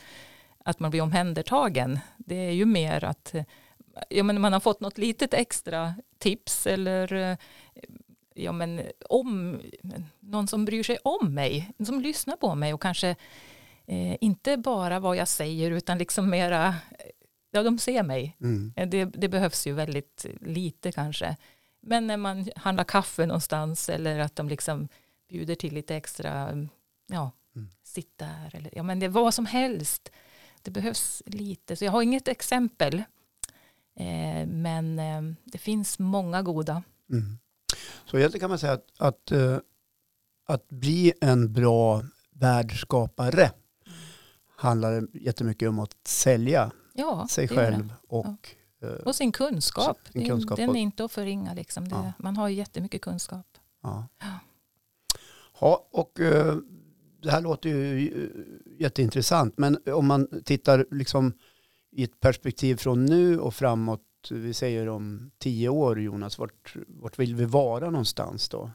att 0.64 0.80
man 0.80 0.90
blir 0.90 1.00
omhändertagen. 1.00 1.98
Det 2.16 2.34
är 2.34 2.52
ju 2.52 2.64
mer 2.64 3.04
att 3.04 3.34
ja, 4.08 4.22
men 4.22 4.40
man 4.40 4.52
har 4.52 4.60
fått 4.60 4.80
något 4.80 4.98
litet 4.98 5.34
extra 5.34 5.94
tips 6.18 6.66
eller 6.66 7.36
ja, 8.34 8.52
men 8.52 8.80
om 9.08 9.60
någon 10.20 10.46
som 10.48 10.64
bryr 10.64 10.82
sig 10.82 10.98
om 11.04 11.34
mig, 11.34 11.72
som 11.86 12.00
lyssnar 12.00 12.36
på 12.36 12.54
mig 12.54 12.74
och 12.74 12.82
kanske 12.82 13.08
eh, 13.86 14.16
inte 14.20 14.56
bara 14.56 15.00
vad 15.00 15.16
jag 15.16 15.28
säger 15.28 15.70
utan 15.70 15.98
liksom 15.98 16.30
mera, 16.30 16.74
ja 17.54 17.62
de 17.62 17.78
ser 17.78 18.02
mig. 18.02 18.36
Mm. 18.40 18.72
Eh, 18.76 18.88
Det, 18.88 19.04
det 19.04 19.28
behövs 19.28 19.66
ju 19.66 19.72
väldigt 19.72 20.26
lite 20.40 20.92
kanske. 20.92 21.36
Men 21.82 22.06
när 22.06 22.16
man 22.16 22.48
handlar 22.56 22.84
kaffe 22.84 23.26
någonstans 23.26 23.88
eller 23.88 24.18
att 24.18 24.36
de 24.36 24.48
liksom 24.48 24.88
bjuder 25.28 25.54
till 25.54 25.74
lite 25.74 25.96
extra, 25.96 26.48
ja, 27.06 27.30
Mm. 27.56 27.68
sitt 27.82 28.18
där 28.18 28.50
eller 28.52 28.70
ja, 28.76 28.82
men 28.82 28.98
det 29.00 29.06
är 29.06 29.10
vad 29.10 29.34
som 29.34 29.46
helst. 29.46 30.10
Det 30.62 30.70
behövs 30.70 31.22
lite, 31.26 31.76
så 31.76 31.84
jag 31.84 31.92
har 31.92 32.02
inget 32.02 32.28
exempel. 32.28 32.94
Eh, 33.96 34.46
men 34.46 34.98
eh, 34.98 35.22
det 35.44 35.58
finns 35.58 35.98
många 35.98 36.42
goda. 36.42 36.82
Mm. 37.10 37.38
Så 38.06 38.18
egentligen 38.18 38.40
kan 38.40 38.50
man 38.50 38.58
säga 38.58 38.72
att, 38.72 38.86
att, 38.98 39.32
eh, 39.32 39.58
att 40.46 40.68
bli 40.68 41.12
en 41.20 41.52
bra 41.52 42.02
världsskapare 42.30 43.50
handlar 44.56 45.08
jättemycket 45.12 45.68
om 45.68 45.78
att 45.78 45.96
sälja 46.06 46.70
Ja, 46.96 47.26
sig 47.30 47.48
själv 47.48 47.94
och 48.08 48.26
eh, 48.82 48.88
Och 48.88 49.14
sin 49.14 49.32
kunskap. 49.32 49.98
Sin 50.12 50.28
kunskap 50.28 50.56
Den 50.56 50.68
och- 50.68 50.76
är 50.76 50.80
inte 50.80 51.04
att 51.04 51.12
förringa. 51.12 51.54
Liksom. 51.54 51.88
Det, 51.88 51.94
Ja. 51.94 52.12
Man 52.18 52.36
har 52.36 52.48
ju 52.48 52.54
jättemycket 52.54 53.00
kunskap. 53.02 53.46
ja. 53.82 54.08
Ja. 54.20 54.26
Ja, 55.60 55.88
och 55.90 56.20
eh, 56.20 56.56
det 57.22 57.30
här 57.30 57.40
låter 57.40 57.68
ju 57.68 58.08
eh, 58.08 58.80
jätteintressant, 58.82 59.58
men 59.58 59.78
om 59.86 60.06
man 60.06 60.28
tittar 60.44 60.86
liksom 60.90 61.32
i 61.92 62.04
ett 62.04 62.20
perspektiv 62.20 62.76
från 62.76 63.04
nu 63.04 63.38
och 63.40 63.54
framåt, 63.54 64.00
vi 64.30 64.54
säger 64.54 64.88
om 64.88 65.30
tio 65.38 65.68
år 65.68 66.00
Jonas, 66.00 66.38
vart, 66.38 66.76
vart 66.88 67.18
vill 67.18 67.34
vi 67.34 67.44
vara 67.44 67.90
någonstans 67.90 68.48
då? 68.48 68.70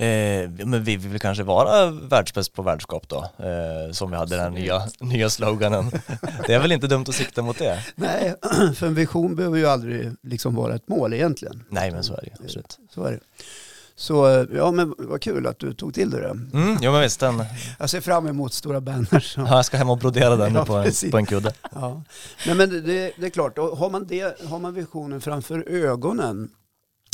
Eh, 0.00 0.50
men 0.50 0.84
vi 0.84 0.96
vill 0.96 1.20
kanske 1.20 1.42
vara 1.44 1.90
världsbäst 1.90 2.52
på 2.52 2.62
värdskap 2.62 3.08
då, 3.08 3.24
eh, 3.38 3.92
som 3.92 4.10
vi 4.10 4.16
hade 4.16 4.36
den 4.36 4.54
nya, 4.54 4.82
nya 5.00 5.30
sloganen. 5.30 5.90
Det 6.46 6.54
är 6.54 6.58
väl 6.60 6.72
inte 6.72 6.86
dumt 6.86 7.04
att 7.08 7.14
sikta 7.14 7.42
mot 7.42 7.58
det? 7.58 7.84
Nej, 7.94 8.34
för 8.74 8.86
en 8.86 8.94
vision 8.94 9.36
behöver 9.36 9.58
ju 9.58 9.66
aldrig 9.66 10.12
liksom 10.22 10.54
vara 10.54 10.74
ett 10.74 10.88
mål 10.88 11.14
egentligen. 11.14 11.64
Nej, 11.68 11.90
men 11.90 12.04
så 12.04 12.12
är 12.12 12.20
det 12.20 12.26
ju, 12.26 12.44
absolut. 12.44 12.78
Så 12.94 13.04
är 13.04 13.12
det. 13.12 13.20
Så 13.96 14.28
eh, 14.28 14.46
ja, 14.56 14.70
men 14.70 14.94
vad 14.98 15.20
kul 15.22 15.46
att 15.46 15.58
du 15.58 15.74
tog 15.74 15.94
till 15.94 16.10
dig 16.10 16.20
det. 16.20 16.28
Mm, 16.28 16.78
jo 16.80 16.92
men 16.92 17.00
visst, 17.00 17.20
den, 17.20 17.44
Jag 17.78 17.90
ser 17.90 18.00
fram 18.00 18.26
emot 18.26 18.52
stora 18.52 18.80
banners. 18.80 19.34
ja, 19.36 19.56
jag 19.56 19.64
ska 19.64 19.76
hem 19.76 19.90
och 19.90 19.98
brodera 19.98 20.36
den 20.36 20.54
Ja, 20.54 20.64
på 20.64 20.74
en, 20.74 20.92
på 21.10 21.18
en 21.18 21.26
kudde. 21.26 21.52
Ja. 21.74 22.02
Nej, 22.46 22.54
men 22.56 22.70
det, 22.70 23.12
det 23.16 23.26
är 23.26 23.30
klart, 23.30 23.58
och 23.58 23.78
har 23.78 23.90
man, 23.90 24.06
det, 24.06 24.40
har 24.48 24.58
man 24.58 24.74
visionen 24.74 25.20
framför 25.20 25.68
ögonen, 25.68 26.50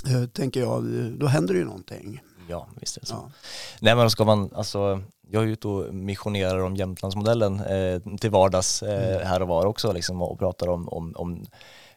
eh, 0.06 0.24
tänker 0.28 0.60
jag, 0.60 0.84
då 1.18 1.26
händer 1.26 1.54
det 1.54 1.58
ju 1.60 1.66
någonting. 1.66 2.20
Ja, 2.48 2.66
visst 2.80 2.96
är 2.96 3.00
det 3.00 3.06
så. 3.06 3.14
Ja. 3.14 3.30
Nej 3.80 3.94
men 3.96 4.10
ska 4.10 4.24
man, 4.24 4.50
alltså, 4.54 5.02
jag 5.28 5.42
är 5.42 5.46
ute 5.46 5.68
och 5.68 5.94
missionerar 5.94 6.58
om 6.58 6.76
Jämtlandsmodellen 6.76 7.60
eh, 7.60 8.00
till 8.20 8.30
vardags 8.30 8.82
eh, 8.82 9.14
Mm. 9.16 9.26
här 9.26 9.42
och 9.42 9.48
var 9.48 9.66
också 9.66 9.92
liksom, 9.92 10.22
och 10.22 10.38
pratar 10.38 10.68
om, 10.68 10.88
om, 10.88 11.12
om 11.16 11.46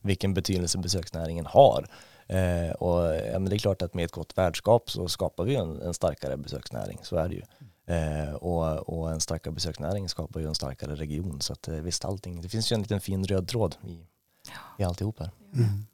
vilken 0.01 0.33
betydelse 0.33 0.77
besöksnäringen 0.77 1.45
har. 1.45 1.87
Eh, 2.27 2.71
och 2.71 3.15
ja, 3.15 3.39
men 3.39 3.45
det 3.45 3.55
är 3.55 3.59
klart 3.59 3.81
att 3.81 3.93
med 3.93 4.05
ett 4.05 4.11
gott 4.11 4.37
värdskap 4.37 4.91
så 4.91 5.07
skapar 5.07 5.43
vi 5.43 5.55
en, 5.55 5.81
en 5.81 5.93
starkare 5.93 6.37
besöksnäring, 6.37 6.99
så 7.03 7.15
är 7.15 7.29
det 7.29 7.35
ju. 7.35 7.41
Eh, 7.95 8.33
och, 8.33 8.89
och 8.89 9.11
en 9.11 9.19
starkare 9.19 9.53
besöksnäring 9.53 10.09
skapar 10.09 10.39
ju 10.39 10.47
en 10.47 10.55
starkare 10.55 10.95
region, 10.95 11.41
så 11.41 11.53
att 11.53 11.67
eh, 11.67 11.73
visst 11.75 12.05
allting, 12.05 12.41
det 12.41 12.49
finns 12.49 12.71
ju 12.71 12.73
en 12.73 12.81
liten 12.81 13.01
fin 13.01 13.25
röd 13.25 13.47
tråd 13.47 13.75
i, 13.87 13.99
i 14.77 14.83
alltihop 14.83 15.19
här. 15.19 15.31
Mm. 15.55 15.85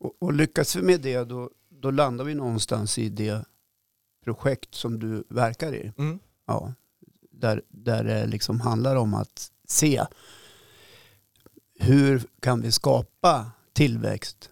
Och, 0.00 0.12
och 0.20 0.32
lyckas 0.32 0.76
vi 0.76 0.82
med 0.82 1.00
det, 1.00 1.24
då, 1.24 1.50
då 1.68 1.90
landar 1.90 2.24
vi 2.24 2.34
någonstans 2.34 2.98
i 2.98 3.08
det 3.08 3.44
projekt 4.34 4.74
som 4.74 4.98
du 4.98 5.24
verkar 5.28 5.74
i. 5.74 5.92
Ja, 6.46 6.72
där, 7.30 7.62
där 7.68 8.04
det 8.04 8.26
liksom 8.26 8.60
handlar 8.60 8.96
om 8.96 9.14
att 9.14 9.50
se 9.68 10.02
hur 11.78 12.22
kan 12.40 12.60
vi 12.60 12.72
skapa 12.72 13.50
tillväxt, 13.72 14.50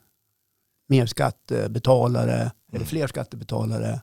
mer 0.88 1.06
skattebetalare, 1.06 2.52
eller 2.72 2.84
fler 2.84 3.06
skattebetalare, 3.06 4.00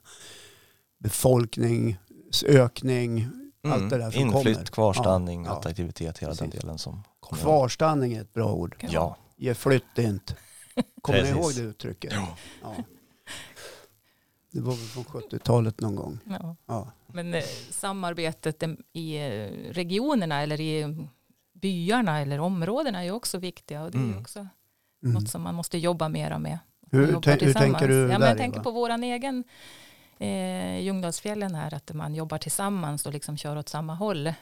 befolkningsökning, 0.98 3.28
allt 3.64 3.90
det 3.90 3.98
där 3.98 4.10
som 4.10 4.20
Inflytt, 4.20 4.54
kommer. 4.56 4.64
kvarstanning, 4.66 5.44
Ja, 5.44 5.50
ja. 5.50 5.58
attraktivitet, 5.58 6.18
hela 6.18 6.34
den 6.34 6.46
Precis. 6.50 6.60
delen 6.62 6.78
som 6.78 7.02
kommer. 7.20 7.42
Kvarstanning 7.42 8.12
är 8.12 8.20
ett 8.22 8.32
bra 8.32 8.52
ord. 8.52 8.76
Ja. 8.90 9.16
Ge 9.36 9.54
flytt 9.54 9.98
inte. 9.98 10.36
Kommer 11.02 11.22
ni 11.22 11.28
ihåg 11.28 11.54
det 11.54 11.60
uttrycket? 11.62 12.12
Ja. 12.12 12.36
Det 14.52 14.60
var 14.60 14.72
väl 14.72 14.86
från 14.86 15.04
70-talet 15.04 15.80
någon 15.80 15.96
gång. 15.96 16.18
Ja. 16.24 16.56
Ja. 16.66 16.92
Men 17.06 17.34
eh, 17.34 17.42
samarbetet 17.70 18.62
i 18.92 19.16
eh, 19.16 19.50
regionerna 19.72 20.40
eller 20.42 20.60
i 20.60 21.06
byarna 21.52 22.20
eller 22.20 22.38
områdena 22.40 22.98
är 23.00 23.04
ju 23.04 23.10
också 23.10 23.38
viktiga 23.38 23.82
och 23.82 23.90
det 23.90 23.98
är 23.98 24.02
Mm. 24.02 24.18
också 24.18 24.46
Mm. 25.04 25.14
något 25.14 25.28
som 25.30 25.42
man 25.42 25.54
måste 25.54 25.78
jobba 25.78 26.08
mera 26.08 26.38
med. 26.38 26.58
Hur, 26.90 27.06
hur 27.06 27.20
tänker 27.20 27.88
du 27.88 27.94
ja, 28.10 28.18
där 28.18 28.28
Jag 28.28 28.38
tänker 28.38 28.56
Eva? 28.58 28.64
på 28.64 28.70
våran 28.70 29.02
egen 29.04 29.44
eh, 30.18 30.80
Ljungdalsfjällen 30.80 31.54
här, 31.54 31.74
att 31.74 31.92
man 31.94 32.14
jobbar 32.14 32.38
tillsammans 32.38 33.06
och 33.06 33.12
liksom 33.12 33.36
kör 33.36 33.56
åt 33.56 33.68
samma 33.68 33.94
håll. 33.94 34.26
Eh, 34.26 34.34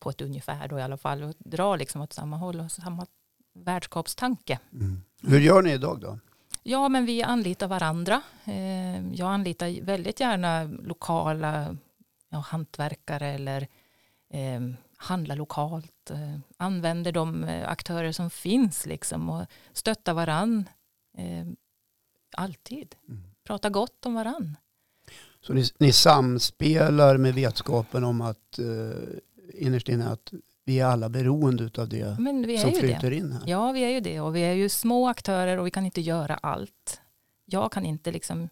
på 0.00 0.10
ett 0.10 0.20
ungefär 0.20 0.68
då 0.68 0.78
i 0.78 0.82
alla 0.82 0.96
fall 0.96 1.22
och 1.22 1.34
drar 1.38 1.76
liksom 1.78 2.00
åt 2.00 2.12
samma 2.12 2.36
håll 2.36 2.60
och 2.60 2.72
samma 2.72 3.06
värdskapstanke. 3.54 4.58
Mm. 4.72 5.02
Hur 5.22 5.40
gör 5.40 5.62
ni 5.62 5.72
idag 5.72 6.00
då? 6.00 6.18
Ja, 6.62 6.88
men 6.88 7.06
vi 7.06 7.22
anlitar 7.22 7.68
varandra. 7.68 8.22
Eh, 8.44 9.12
Jag 9.14 9.28
anlitar 9.32 9.82
väldigt 9.84 10.20
gärna 10.20 10.64
lokala 10.64 11.76
ja, 12.28 12.38
hantverkare 12.38 13.28
eller 13.28 13.68
eh, 14.30 14.60
handlar 14.96 15.36
lokalt. 15.36 16.10
Eh, 16.10 16.38
använder 16.56 17.12
de 17.12 17.44
eh, 17.44 17.68
aktörer 17.68 18.12
som 18.12 18.30
finns 18.30 18.86
liksom 18.86 19.30
och 19.30 19.46
stöttar 19.72 20.14
varann. 20.14 20.68
Eh, 21.18 21.46
alltid. 22.36 22.94
Mm. 23.08 23.22
Prata 23.44 23.70
gott 23.70 24.06
om 24.06 24.14
varann. 24.14 24.56
Så 25.40 25.52
ni, 25.52 25.64
ni 25.78 25.92
samspelar 25.92 27.16
med 27.16 27.34
vetskapen 27.34 28.04
om 28.04 28.20
att 28.20 28.58
eh, 28.58 29.18
innerst 29.54 29.88
inne 29.88 30.08
att 30.08 30.32
vi 30.64 30.80
är 30.80 30.86
alla 30.86 31.08
beroende 31.08 31.70
av 31.82 31.88
det 31.88 32.16
som 32.16 32.26
ju 32.26 32.46
det. 32.46 32.80
flyter 32.80 33.10
in 33.10 33.32
här. 33.32 33.42
Ja, 33.46 33.72
vi 33.72 33.80
är 33.84 33.88
ju 33.88 34.00
det 34.00 34.20
och 34.20 34.36
vi 34.36 34.40
är 34.40 34.52
ju 34.52 34.68
små 34.68 35.08
aktörer 35.08 35.56
och 35.58 35.66
vi 35.66 35.70
kan 35.70 35.84
inte 35.86 36.00
göra 36.00 36.34
allt. 36.34 37.00
Jag 37.44 37.72
kan 37.72 37.86
inte 37.86 38.10
liksom 38.12 38.48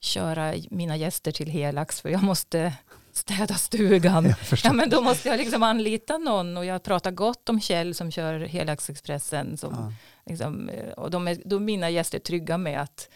köra 0.00 0.54
mina 0.70 0.96
gäster 0.96 1.32
till 1.32 1.48
Helax 1.48 2.00
för 2.00 2.08
jag 2.08 2.22
måste 2.22 2.72
städa 3.12 3.54
stugan. 3.54 4.24
Ja, 4.64 4.72
men 4.72 4.90
då 4.90 5.02
måste 5.02 5.28
jag 5.28 5.38
liksom 5.38 5.62
anlita 5.62 6.18
någon 6.18 6.56
och 6.56 6.64
jag 6.64 6.82
pratar 6.82 7.10
gott 7.10 7.48
om 7.48 7.60
Kjell 7.60 7.94
som 7.94 8.10
kör 8.10 8.40
Helaxexpressen. 8.40 9.56
Som, 9.56 9.74
Ja. 9.74 9.92
liksom, 10.26 10.68
eh, 10.68 10.92
och 10.92 11.10
de 11.10 11.28
är, 11.28 11.38
då 11.44 11.56
är 11.56 11.60
mina 11.60 11.90
gäster 11.90 12.18
trygga 12.18 12.58
med 12.58 12.80
att 12.80 13.08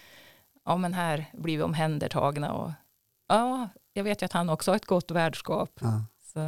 ja, 0.64 0.76
men 0.76 0.94
här 0.94 1.24
blir 1.32 1.56
vi 1.56 1.62
omhändertagna. 1.62 2.52
Och, 2.52 2.70
ja, 3.28 3.68
jag 3.92 4.04
vet 4.04 4.22
ju 4.22 4.26
att 4.26 4.32
han 4.32 4.48
också 4.50 4.70
har 4.70 4.76
ett 4.76 4.86
gott 4.86 5.10
värdskap. 5.10 5.70
Ja. 5.80 6.04
Så, 6.32 6.38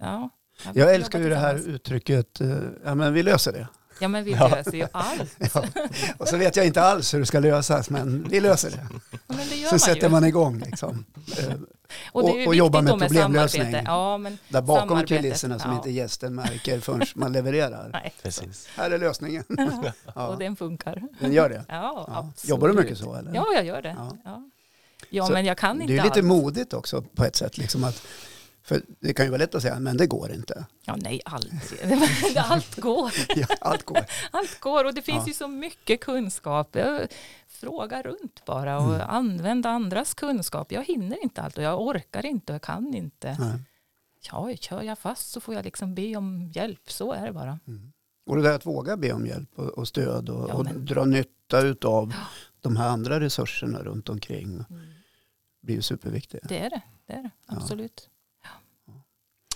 ja, 0.00 0.28
Jag 0.74 0.94
älskar 0.94 1.18
ju 1.18 1.28
det 1.28 1.36
här 1.36 1.54
uttrycket, 1.68 2.40
eh, 2.40 2.48
ja 2.84 2.94
men 2.94 3.12
vi 3.14 3.22
löser 3.22 3.52
det. 3.52 3.66
Ja, 4.00 4.08
men 4.08 4.24
vi 4.24 4.34
löser 4.34 4.72
ju 4.74 4.86
allt. 4.92 5.36
Ja. 5.54 5.64
Och 6.18 6.28
så 6.28 6.36
vet 6.36 6.56
jag 6.56 6.66
inte 6.66 6.82
alls 6.82 7.14
hur 7.14 7.18
det 7.20 7.26
ska 7.26 7.38
lösas, 7.40 7.90
men 7.90 8.26
vi 8.28 8.40
löser 8.40 8.70
det. 8.70 8.86
Ja, 9.12 9.18
Men 9.26 9.48
det 9.48 9.56
gör 9.56 9.68
Så 9.68 9.74
man 9.74 9.80
sätter 9.80 10.02
ju. 10.02 10.08
man 10.08 10.24
igång 10.24 10.58
liksom. 10.66 11.04
Och, 12.12 12.22
det 12.22 12.28
är 12.28 12.42
och- 12.42 12.46
och 12.46 12.54
jobbar 12.54 12.82
med 12.82 12.98
med 12.98 13.08
problemlösning. 13.08 13.62
samarbete. 13.62 13.84
Ja, 13.90 14.18
men 14.18 14.38
Där 14.48 14.62
bakom 14.62 15.06
kulisserna 15.06 15.58
som 15.58 15.70
ja. 15.70 15.76
inte 15.76 15.90
gästen 15.90 16.34
märker 16.34 16.80
förrän 16.80 17.02
man 17.14 17.32
levererar. 17.32 17.90
nej. 17.92 18.14
Precis. 18.22 18.68
Här 18.76 18.90
är 18.90 18.98
lösningen. 18.98 19.44
Och 19.48 19.92
Ja, 20.14 20.36
den 20.38 20.56
funkar. 20.56 21.02
den 21.20 21.32
gör 21.32 21.48
det. 21.48 21.64
Ja, 21.68 22.04
Ja. 22.08 22.16
absolut. 22.18 22.48
Jobbar 22.50 22.68
du 22.68 22.74
mycket 22.74 22.98
så 22.98 23.14
eller? 23.14 23.34
Ja, 23.34 23.46
jag 23.54 23.64
gör 23.64 23.82
det. 23.82 23.94
Ja. 23.98 24.16
Ja, 24.24 24.42
ja. 25.10 25.26
Så 25.26 25.32
men 25.32 25.44
jag 25.44 25.58
kan 25.58 25.76
Det 25.78 25.82
inte 25.82 25.92
är 25.92 25.96
ju 25.96 26.02
lite 26.02 26.14
allt. 26.14 26.24
modigt 26.24 26.74
också 26.74 27.02
på 27.02 27.24
ett 27.24 27.36
sätt. 27.36 27.58
Liksom 27.58 27.84
att, 27.84 28.02
för 28.64 28.82
det 29.00 29.14
kan 29.14 29.24
ju 29.26 29.30
vara 29.30 29.38
lätt 29.38 29.54
att 29.54 29.62
säga, 29.62 29.78
men 29.80 29.96
det 29.96 30.06
går 30.06 30.32
inte. 30.32 30.66
Ja, 30.84 30.96
nej, 30.96 31.20
aldrig. 31.24 31.60
allt 32.36 32.76
går. 32.80 33.12
Ja, 33.36 33.46
allt 33.60 33.82
går. 33.84 34.04
Allt 34.30 34.60
går 34.60 34.84
och 34.84 34.94
det 34.94 35.02
finns 35.02 35.22
Ja. 35.22 35.28
ju 35.28 35.34
så 35.34 35.48
mycket 35.48 36.00
kunskap. 36.00 36.68
Jag 36.76 37.08
frågar 37.48 38.02
runt 38.02 38.44
bara 38.46 38.78
och 38.78 38.94
Mm. 38.94 39.08
använda 39.08 39.68
andras 39.70 40.14
kunskap. 40.14 40.72
Jag 40.72 40.84
hinner 40.84 41.22
inte 41.22 41.42
allt 41.42 41.58
och 41.58 41.64
jag 41.64 41.80
orkar 41.80 42.26
inte 42.26 42.52
och 42.52 42.54
jag 42.54 42.62
kan 42.62 42.94
inte. 42.94 43.36
Nej. 43.40 43.58
Ja, 44.30 44.52
kör 44.60 44.82
jag 44.82 44.98
fast 44.98 45.30
så 45.30 45.40
får 45.40 45.54
jag 45.54 45.64
liksom 45.64 45.94
be 45.94 46.16
om 46.16 46.50
hjälp. 46.54 46.90
Så 46.90 47.12
är 47.12 47.26
det 47.26 47.32
bara. 47.32 47.58
Mm. 47.66 47.92
Och 48.26 48.36
det 48.36 48.42
där 48.42 48.54
att 48.54 48.66
våga 48.66 48.96
be 48.96 49.12
om 49.12 49.26
hjälp 49.26 49.50
och, 49.58 49.68
och 49.68 49.88
stöd 49.88 50.28
och, 50.28 50.48
Ja, 50.50 50.54
och 50.54 50.64
dra 50.64 51.04
nytta 51.04 51.60
utav 51.60 52.10
Ja. 52.18 52.26
de 52.60 52.76
här 52.76 52.88
andra 52.88 53.20
resurserna 53.20 53.78
runt 53.82 54.08
omkring 54.08 54.44
Mm. 54.70 54.82
blir 55.62 55.74
ju 55.74 55.82
superviktigt. 55.82 56.48
Det 56.48 56.58
är 56.58 56.70
det, 56.70 56.82
det 57.06 57.12
är 57.12 57.22
det. 57.22 57.30
Absolut. 57.46 58.02
Ja. 58.06 58.08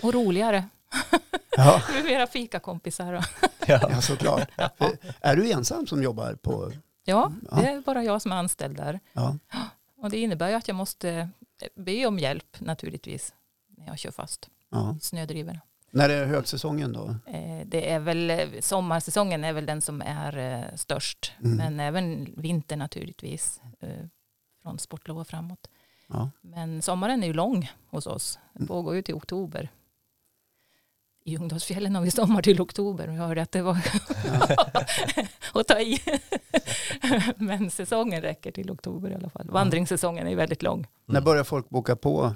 Och 0.02 0.12
roligare. 0.14 0.64
Ja, 1.58 1.82
Med 1.94 2.04
mera 2.04 2.26
fikakompisar. 2.26 3.12
Och... 3.12 3.24
Ja. 3.66 3.78
ja 3.90 4.00
såklart. 4.00 4.48
Är 5.20 5.36
du 5.36 5.50
ensam 5.52 5.86
som 5.86 6.02
jobbar 6.02 6.34
på... 6.34 6.72
Ja, 7.04 7.32
Ja. 7.50 7.56
det 7.56 7.68
är 7.68 7.80
bara 7.80 8.04
jag 8.04 8.22
som 8.22 8.32
är 8.32 8.36
anställd 8.36 8.76
där. 8.76 9.00
Ja, 9.12 9.38
Och 9.96 10.10
det 10.10 10.18
innebär 10.18 10.48
ju 10.48 10.54
att 10.54 10.68
jag 10.68 10.74
måste 10.74 11.28
be 11.74 12.06
om 12.06 12.18
hjälp 12.18 12.56
naturligtvis 12.60 13.34
när 13.76 13.86
jag 13.86 13.98
kör 13.98 14.10
fast 14.10 14.48
ja. 14.70 14.96
snödrivorna. 15.00 15.60
När 15.90 16.08
är 16.08 16.26
högsäsongen 16.26 16.92
då? 16.92 17.14
Eh, 17.26 17.66
Det 17.66 17.90
är 17.90 17.98
väl, 17.98 18.50
sommarsäsongen 18.60 19.44
är 19.44 19.52
väl 19.52 19.66
den 19.66 19.80
som 19.80 20.02
är 20.02 20.36
eh, 20.38 20.76
störst. 20.76 21.32
Mm. 21.44 21.56
Men 21.56 21.80
även 21.80 22.34
vinter 22.36 22.76
naturligtvis. 22.76 23.60
eh, 23.80 23.88
Från 24.62 24.78
sportlov 24.78 25.18
och 25.18 25.28
framåt. 25.28 25.68
Ja. 26.08 26.30
Men 26.40 26.82
sommaren 26.82 27.22
är 27.22 27.26
ju 27.26 27.32
lång 27.32 27.70
hos 27.90 28.06
oss. 28.06 28.36
Mm. 28.36 28.50
Den 28.52 28.66
pågår 28.66 28.94
ju 28.94 29.02
till 29.02 29.14
oktober. 29.14 29.70
I 31.26 31.32
Ljungdalsfjällen 31.32 31.94
har 31.94 32.02
vi 32.02 32.10
sommar 32.10 32.42
till 32.42 32.60
oktober. 32.60 33.08
Jag 33.08 33.14
hörde 33.14 33.42
att 33.42 33.52
det 33.52 33.62
var 33.62 33.76
att 35.60 35.68
ta 35.68 35.80
i. 35.80 36.00
Men 37.36 37.70
säsongen 37.70 38.22
räcker 38.22 38.52
till 38.52 38.70
oktober 38.70 39.10
i 39.10 39.14
alla 39.14 39.30
fall. 39.30 39.50
Vandringssäsongen 39.50 40.26
är 40.28 40.36
väldigt 40.36 40.62
lång. 40.62 40.86
När 41.06 41.20
börjar 41.20 41.44
folk 41.44 41.68
boka 41.68 41.96
på? 41.96 42.34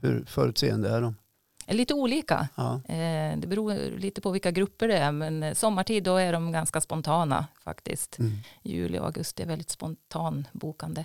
Hur 0.00 0.24
förutseende 0.24 0.88
är 0.90 1.00
de? 1.00 1.16
Är 1.66 1.74
Lite 1.74 1.94
olika. 1.94 2.48
Ja. 2.56 2.74
Eh, 2.74 3.38
Det 3.38 3.46
beror 3.46 3.98
lite 3.98 4.20
på 4.20 4.30
vilka 4.30 4.50
grupper 4.50 4.88
det 4.88 4.96
är. 4.98 5.12
Men 5.12 5.42
eh, 5.42 5.54
sommartid 5.54 6.04
då 6.04 6.16
är 6.16 6.32
de 6.32 6.52
ganska 6.52 6.80
spontana 6.80 7.46
faktiskt. 7.64 8.18
Mm. 8.18 8.32
Juli 8.62 8.98
och 8.98 9.06
augusti 9.06 9.42
är 9.42 9.46
väldigt 9.46 9.70
spontan 9.70 10.46
bokande. 10.52 11.04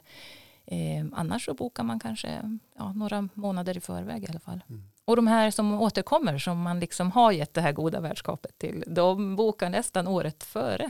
Eh, 0.65 1.05
annars 1.13 1.45
så 1.45 1.53
bokar 1.53 1.83
man 1.83 1.99
kanske 1.99 2.57
ja, 2.77 2.93
några 2.93 3.29
månader 3.33 3.77
i 3.77 3.81
förväg 3.81 4.23
i 4.23 4.27
alla 4.29 4.39
fall. 4.39 4.63
Mm. 4.69 4.83
Och 5.05 5.15
de 5.15 5.27
här 5.27 5.51
som 5.51 5.81
återkommer 5.81 6.37
som 6.37 6.61
man 6.61 6.79
liksom 6.79 7.11
har 7.11 7.31
gett 7.31 7.53
det 7.53 7.61
här 7.61 7.71
goda 7.71 7.99
värdskapet 7.99 8.57
till, 8.57 8.83
de 8.87 9.35
bokar 9.35 9.69
nästan 9.69 10.07
året 10.07 10.43
före. 10.43 10.89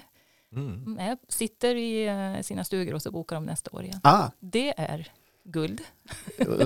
Mm. 0.52 0.96
De 0.96 1.18
sitter 1.30 1.76
i 1.76 2.06
eh, 2.08 2.42
sina 2.42 2.64
stugor 2.64 2.94
och 2.94 3.02
så 3.02 3.12
bokar 3.12 3.36
de 3.36 3.46
nästa 3.46 3.72
år 3.72 3.84
igen. 3.84 4.00
Ah, 4.04 4.30
Det 4.40 4.80
är 4.80 5.12
guld. 5.44 5.82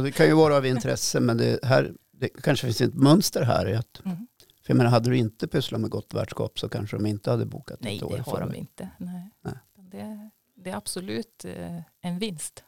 det 0.03 0.12
kan 0.12 0.25
ju 0.25 0.33
vara 0.33 0.55
av 0.57 0.65
intresse 0.65 1.19
men 1.19 1.38
det, 1.38 1.59
här, 1.63 1.93
det 2.12 2.29
kanske 2.29 2.65
finns 2.67 2.81
ett 2.81 2.93
mönster 2.93 3.43
här. 3.43 3.69
i 3.69 3.75
Att, 3.75 4.01
Mm. 4.05 4.17
för 4.63 4.73
jag 4.73 4.77
menar, 4.77 4.89
hade 4.91 5.09
du 5.09 5.17
inte 5.17 5.47
pysslat 5.47 5.81
med 5.81 5.89
gott 5.89 6.13
värdskap 6.13 6.59
så 6.59 6.69
kanske 6.69 6.97
de 6.97 7.05
inte 7.05 7.31
hade 7.31 7.45
bokat 7.45 7.79
Nej, 7.81 7.97
ett 7.97 8.03
år 8.03 8.09
det 8.09 8.17
i 8.17 8.19
har 8.25 8.39
de 8.41 8.55
inte. 8.55 8.89
Nej. 8.97 9.29
Nej. 9.41 9.53
Det, 9.75 10.29
det 10.55 10.69
är 10.69 10.75
absolut 10.75 11.45
eh, 11.45 11.81
en 12.01 12.19
vinst. 12.19 12.63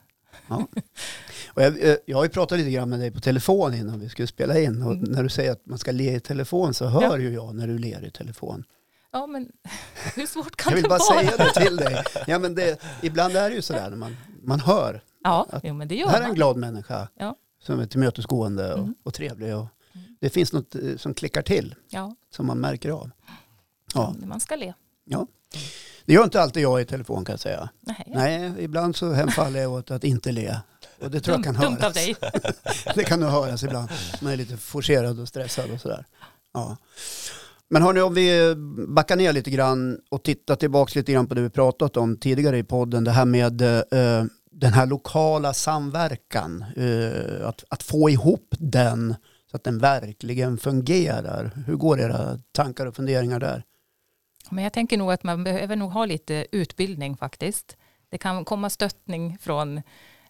Och 1.54 1.62
jag, 1.63 1.84
eh, 1.89 1.96
jag 2.06 2.17
har 2.17 2.24
ju 2.24 2.30
pratat 2.30 2.58
lite 2.58 2.72
grann 2.72 2.89
med 2.89 3.00
dig 3.00 3.12
på 3.12 3.20
telefon 3.20 3.74
innan 3.74 4.00
vi 4.00 4.10
skulle 4.10 4.28
spela 4.28 4.60
in. 4.60 4.82
Och 4.84 4.91
Mm. 4.94 5.12
när 5.12 5.24
du 5.24 5.30
säger 5.30 5.52
att 5.52 5.65
man 5.65 5.78
ska 5.78 5.91
le 5.91 6.15
i 6.15 6.20
telefon 6.20 6.74
så 6.74 6.86
hör 6.88 7.17
ju 7.17 7.34
jag 7.34 7.56
när 7.56 7.67
du 7.67 7.78
ler 7.78 8.06
i 8.06 8.12
telefon. 8.12 8.63
Ja, 9.12 9.28
men 9.28 9.52
hur 10.15 10.26
svårt 10.26 10.56
kan 10.56 10.70
Jag 10.72 10.76
vill 10.76 10.84
det 10.84 10.89
bara 10.89 11.00
vara? 11.00 11.20
säga 11.24 11.38
det 11.38 11.65
till 11.65 11.76
dig. 11.78 12.04
Ja, 12.28 12.39
men 12.39 12.56
det, 12.56 12.82
ibland 13.02 13.36
är 13.36 13.50
det 13.50 13.56
ju 13.56 13.62
sådär 13.62 13.89
när 13.89 13.98
man, 13.98 14.17
man 14.44 14.60
hör. 14.60 15.04
Ja, 15.24 15.48
att 15.50 15.63
jo, 15.63 15.74
men 15.74 15.88
det 15.88 15.96
Det 15.96 16.00
gör 16.00 16.08
här 16.08 16.17
är 16.17 16.22
en 16.22 16.28
man. 16.28 16.36
glad 16.36 16.58
människa 16.58 17.08
Ja. 17.17 17.36
som 17.63 17.80
är 17.80 17.86
tillmötesgående 17.86 18.74
och, 18.74 18.80
Mm. 18.80 18.96
och 19.04 19.13
trevlig. 19.13 19.56
Och 19.56 19.67
Mm. 19.94 20.15
det 20.20 20.30
finns 20.30 20.54
något 20.54 20.76
eh, 20.76 20.98
som 20.98 21.13
klickar 21.13 21.41
till 21.41 21.76
Ja, 21.89 22.15
som 22.36 22.46
man 22.48 22.60
märker 22.60 22.89
av. 22.89 23.12
Ja, 23.94 24.15
man 24.26 24.39
ska 24.39 24.56
le. 24.56 24.74
Det 26.06 26.14
gör 26.14 26.24
inte 26.24 26.42
alltid 26.42 26.64
jag 26.64 26.82
i 26.82 26.86
telefon 26.86 27.26
kan 27.26 27.34
jag 27.34 27.40
säga. 27.40 27.70
Nej, 27.80 28.06
Nej, 28.08 28.54
ibland 28.60 28.96
så 28.96 29.12
hemfaller 29.12 29.62
jag 29.62 29.72
åt 29.72 29.92
att 29.92 30.04
inte 30.04 30.32
le. 30.32 30.56
Och 31.02 31.12
det 31.12 31.20
tror 31.20 31.36
jag 31.36 31.44
kan 31.44 31.54
dumt 31.54 31.64
höras. 31.64 31.84
av 31.84 31.94
dig. 31.94 32.16
Det 32.96 33.04
kan 33.04 33.20
nog 33.20 33.30
höras 33.30 33.64
ibland. 33.64 33.90
Man 34.22 34.34
är 34.34 34.38
lite 34.38 34.58
forcerad 34.58 35.20
och 35.20 35.28
stressad 35.28 35.72
och 35.72 35.82
sådär. 35.82 36.06
Ja. 36.54 36.78
Men 37.70 37.82
hörni, 37.82 38.02
om 38.02 38.14
vi 38.14 38.56
backar 38.88 39.16
ner 39.16 39.34
lite 39.34 39.52
grann 39.52 40.00
och 40.10 40.24
tittar 40.24 40.56
tillbaka 40.56 41.00
lite 41.00 41.12
grann 41.12 41.28
på 41.28 41.34
det 41.34 41.42
vi 41.42 41.50
pratat 41.50 41.98
om 41.98 42.18
tidigare 42.18 42.58
i 42.58 42.64
podden. 42.64 43.04
Det 43.04 43.12
här 43.12 43.26
med 43.26 43.62
eh, 43.62 44.26
den 44.52 44.74
här 44.74 44.86
lokala 44.86 45.54
samverkan. 45.54 46.66
Eh, 46.78 47.48
att, 47.48 47.64
att 47.70 47.84
få 47.84 48.10
ihop 48.10 48.56
den 48.60 49.16
så 49.52 49.58
att 49.58 49.64
den 49.64 49.80
verkligen 49.80 50.58
fungerar. 50.58 51.52
Hur 51.68 51.76
går 51.76 52.00
era 52.00 52.40
tankar 52.52 52.86
och 52.86 52.96
funderingar 52.96 53.40
där? 53.40 53.64
Men 54.52 54.64
jag 54.64 54.74
tänker 54.74 54.98
nog 54.98 55.12
att 55.12 55.24
man 55.24 55.44
behöver 55.44 55.76
nog 55.76 55.92
ha 55.92 56.06
lite 56.06 56.46
utbildning 56.52 57.18
faktiskt. 57.18 57.78
Det 58.10 58.18
kan 58.18 58.46
komma 58.46 58.70
stöttning 58.70 59.38
från, 59.38 59.82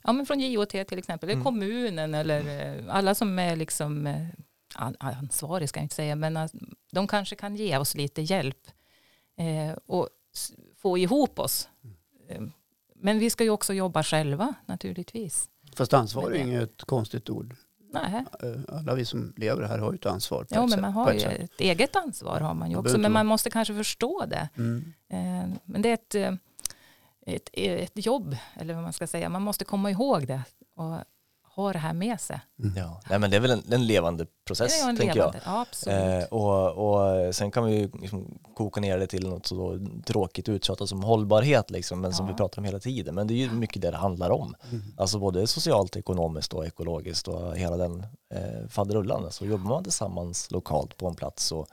ja, 0.03 0.11
men 0.11 0.25
från 0.25 0.39
JOT 0.39 0.69
till 0.69 0.97
exempel, 0.99 1.29
eller 1.29 1.33
Mm. 1.33 1.43
kommunen 1.43 2.13
eller 2.13 2.77
eh, 2.77 2.95
alla 2.95 3.15
som 3.15 3.39
är 3.39 3.55
liksom 3.55 4.07
eh, 4.07 4.27
an- 4.75 4.95
ansvariga 4.99 5.67
ska 5.67 5.79
jag 5.79 5.85
inte 5.85 5.95
säga, 5.95 6.15
men 6.15 6.49
de 6.91 7.07
kanske 7.07 7.35
kan 7.35 7.55
ge 7.55 7.77
oss 7.77 7.95
lite 7.95 8.21
hjälp 8.21 8.67
eh, 9.37 9.77
och 9.85 10.09
få 10.77 10.97
ihop 10.97 11.39
oss. 11.39 11.69
Eh, 12.29 12.41
Men 12.95 13.19
vi 13.19 13.29
ska 13.29 13.43
ju 13.43 13.49
också 13.49 13.73
jobba 13.73 14.03
själva 14.03 14.53
naturligtvis. 14.65 15.49
Fast 15.75 15.93
ansvar 15.93 16.31
är 16.31 16.35
inget 16.35 16.83
konstigt 16.83 17.29
ord. 17.29 17.55
Nej. 17.91 18.25
Eh, 18.43 18.75
Alla 18.77 18.95
vi 18.95 19.05
som 19.05 19.33
lever 19.37 19.63
här 19.63 19.77
har 19.77 19.91
ju 19.91 19.95
ett 19.95 20.05
ansvar. 20.05 20.43
ett 20.43 20.69
men 20.69 20.81
man 20.81 20.93
har 20.93 21.13
ju 21.13 21.19
ett 21.19 21.59
eget 21.61 21.95
ansvar 21.95 22.39
har 22.39 22.53
man 22.53 22.71
ju 22.71 22.77
också, 22.77 22.97
men 22.97 23.11
man 23.11 23.25
måste 23.25 23.49
kanske 23.49 23.75
förstå 23.75 24.25
det. 24.25 24.49
Mm. 24.57 24.93
Eh, 25.09 25.57
Men 25.65 25.81
det 25.81 25.89
är 25.89 25.93
ett, 25.93 26.15
eh, 26.15 26.33
ett, 27.25 27.49
ett 27.53 28.05
jobb, 28.05 28.35
eller 28.53 28.73
vad 28.73 28.83
man 28.83 28.93
ska 28.93 29.07
säga. 29.07 29.29
Man 29.29 29.41
måste 29.41 29.65
komma 29.65 29.91
ihåg 29.91 30.27
det 30.27 30.41
och 30.75 30.97
ha 31.61 31.73
det 31.73 31.79
här 31.79 31.93
med 31.93 32.21
sig. 32.21 32.41
Mm. 32.59 32.73
Ja, 32.77 33.01
nej, 33.09 33.19
men 33.19 33.31
det 33.31 33.35
är 33.35 33.41
väl 33.41 33.51
en, 33.51 33.63
en 33.71 33.87
levande 33.87 34.25
process, 34.47 34.79
det 34.79 34.85
är 34.85 34.89
en 34.89 34.97
tänker 34.97 35.15
levande. 35.15 35.39
Ja, 35.45 35.61
absolut. 35.61 35.99
jag. 35.99 36.21
Eh, 36.21 36.25
och, 36.25 37.27
och 37.27 37.35
sen 37.35 37.51
kan 37.51 37.65
vi 37.65 37.75
ju 37.75 37.89
liksom 38.01 38.37
koka 38.55 38.81
ner 38.81 38.97
det 38.97 39.07
till 39.07 39.29
något 39.29 39.45
så 39.45 39.87
tråkigt 40.05 40.49
uttjatat 40.49 40.89
som 40.89 41.03
hållbarhet, 41.03 41.71
liksom, 41.71 42.01
men 42.01 42.13
som 42.13 42.25
Ja. 42.25 42.31
vi 42.31 42.37
pratar 42.37 42.61
om 42.61 42.65
hela 42.65 42.79
tiden. 42.79 43.15
Men 43.15 43.27
det 43.27 43.33
är 43.33 43.37
ju 43.37 43.51
mycket 43.51 43.81
det 43.81 43.91
det 43.91 43.97
handlar 43.97 44.29
om. 44.29 44.55
Mm. 44.71 44.83
Alltså 44.97 45.19
både 45.19 45.47
socialt, 45.47 45.95
ekonomiskt 45.95 46.53
och 46.53 46.65
ekologiskt 46.65 47.27
och 47.27 47.55
hela 47.57 47.77
den 47.77 48.05
eh, 48.33 48.67
faderullan. 48.69 49.31
Så 49.31 49.45
jobbar 49.45 49.69
man 49.69 49.83
tillsammans 49.83 50.51
lokalt 50.51 50.97
på 50.97 51.07
en 51.07 51.15
plats 51.15 51.51
och 51.51 51.67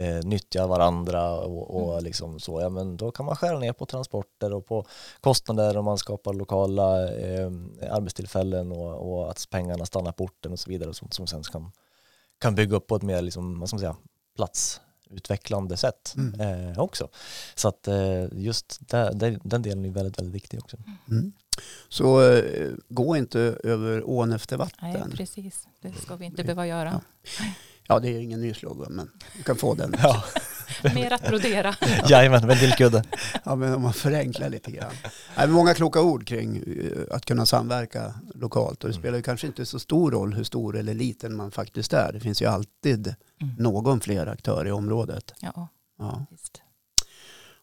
eh, 0.00 0.24
nyttjar 0.24 0.66
varandra 0.66 1.38
och, 1.40 1.74
och 1.82 1.92
Mm. 1.92 2.04
liksom 2.04 2.40
så, 2.40 2.60
ja 2.60 2.68
men 2.68 2.96
då 2.96 3.10
kan 3.10 3.26
man 3.26 3.36
skära 3.36 3.58
ner 3.58 3.72
på 3.72 3.86
transporter 3.86 4.52
och 4.52 4.66
på 4.66 4.86
kostnader 5.20 5.76
och 5.76 5.84
man 5.84 5.98
skapar 5.98 6.32
lokala 6.34 7.08
eh, 7.14 7.50
arbetstillfällen 7.90 8.72
och, 8.72 9.12
och 9.12 9.30
att 9.30 9.46
pengarna 9.50 9.86
stannar 9.86 10.12
på 10.12 10.24
orten 10.24 10.52
och 10.52 10.58
så 10.58 10.70
vidare 10.70 10.94
som, 10.94 11.10
som 11.10 11.26
sen 11.26 11.42
kan, 11.42 11.72
kan 12.40 12.54
bygga 12.54 12.76
upp 12.76 12.86
på 12.86 12.96
ett 12.96 13.02
mer 13.02 13.22
liksom, 13.22 13.60
vad 13.60 13.68
ska 13.68 13.74
man 13.76 13.80
säga, 13.80 13.96
platsutvecklande 14.36 15.76
sätt 15.76 16.14
Mm. 16.16 16.70
eh, 16.70 16.78
också. 16.78 17.08
Så 17.54 17.68
att 17.68 17.88
eh, 17.88 18.24
just 18.32 18.78
där, 18.88 19.12
där, 19.14 19.38
den 19.44 19.62
delen 19.62 19.84
är 19.84 19.90
väldigt, 19.90 20.18
väldigt 20.18 20.34
viktig 20.34 20.60
också. 20.62 20.76
Mm. 21.10 21.32
Så 21.88 22.22
eh, 22.32 22.70
gå 22.88 23.16
inte 23.16 23.40
över 23.64 24.08
ån 24.10 24.32
efter 24.32 24.58
Nej, 24.58 24.66
vatten. 24.94 25.10
precis. 25.16 25.68
Det 25.80 25.92
ska 25.92 26.16
vi 26.16 26.24
inte 26.24 26.42
behöva 26.44 26.66
göra. 26.66 27.00
Ja, 27.38 27.44
det 27.88 28.08
är 28.08 28.18
ingen 28.20 28.40
ny 28.40 28.54
slogan, 28.54 28.92
men 28.92 29.10
du 29.36 29.42
kan 29.42 29.56
få 29.56 29.74
den. 29.74 29.94
Ja, 30.02 30.24
Mer 30.94 31.12
att 31.12 31.28
brodera. 31.28 31.74
jajamän, 32.08 32.46
ventilkudde. 32.48 33.04
Ja, 33.44 33.56
men 33.56 33.74
om 33.74 33.82
man 33.82 33.92
förenklar 33.92 34.48
lite 34.48 34.70
grann. 34.70 34.92
Det 35.36 35.42
är 35.42 35.46
många 35.48 35.74
kloka 35.74 36.02
ord 36.02 36.26
kring 36.26 36.56
eh, 36.56 37.16
att 37.16 37.24
kunna 37.24 37.46
samverka 37.46 38.14
lokalt. 38.34 38.84
Och 38.84 38.90
det 38.90 38.94
Mm. 38.94 39.02
spelar 39.02 39.16
ju 39.16 39.22
kanske 39.22 39.46
inte 39.46 39.66
så 39.66 39.78
stor 39.78 40.10
roll 40.10 40.34
hur 40.34 40.44
stor 40.44 40.76
eller 40.76 40.94
liten 40.94 41.36
man 41.36 41.50
faktiskt 41.50 41.92
är. 41.92 42.12
Det 42.12 42.20
finns 42.20 42.42
ju 42.42 42.46
alltid 42.46 43.14
Mm. 43.42 43.54
någon 43.58 44.00
fler 44.00 44.26
aktör 44.26 44.66
i 44.66 44.70
området. 44.70 45.34
Ja, 45.40 45.68
Ja. 45.98 46.26
visst. 46.30 46.62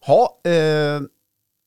Ha, 0.05 0.39
eh, 0.51 1.01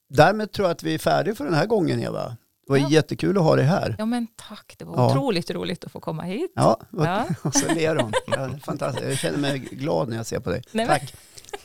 därmed 0.09 0.53
tror 0.53 0.69
jag 0.69 0.75
att 0.75 0.83
vi 0.83 0.95
är 0.95 0.99
färdiga 0.99 1.35
för 1.35 1.45
den 1.45 1.55
här 1.55 1.67
gången, 1.67 2.01
Eva. 2.01 2.37
Det 2.69 2.73
var 2.73 2.79
Ja. 2.79 2.89
jättekul 2.89 3.39
att 3.39 3.45
ha 3.45 3.57
dig 3.57 3.65
här. 3.65 3.95
Ja, 3.99 4.05
men 4.07 4.27
tack. 4.49 4.75
Det 4.79 4.85
var 4.85 4.95
Ja. 4.97 5.11
otroligt 5.11 5.51
roligt 5.51 5.85
att 5.85 5.93
få 5.93 6.01
komma 6.01 6.23
hit. 6.23 6.53
Ja, 6.55 6.81
Ja. 6.91 7.25
och 7.43 7.55
så 7.55 7.75
ler 7.75 7.95
de. 7.95 8.13
Ja, 8.27 8.49
fantastiskt. 8.65 9.07
Jag 9.09 9.19
känner 9.19 9.39
mig 9.39 9.59
glad 9.59 10.09
när 10.09 10.17
jag 10.17 10.27
ser 10.27 10.41
på 10.41 10.51
dig. 10.51 10.63
Nej, 10.73 10.87
Tack. 10.87 11.15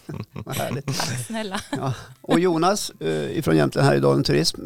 Vad 0.34 0.56
härligt. 0.56 0.86
Tack 0.86 1.26
snälla. 1.28 1.62
Och 2.22 2.40
Jonas 2.40 2.92
eh, 3.00 3.38
ifrån 3.38 3.58
Jämtland 3.58 3.88
här 3.88 3.96
i 3.96 4.00
Dalen 4.00 4.24
Turism. 4.24 4.62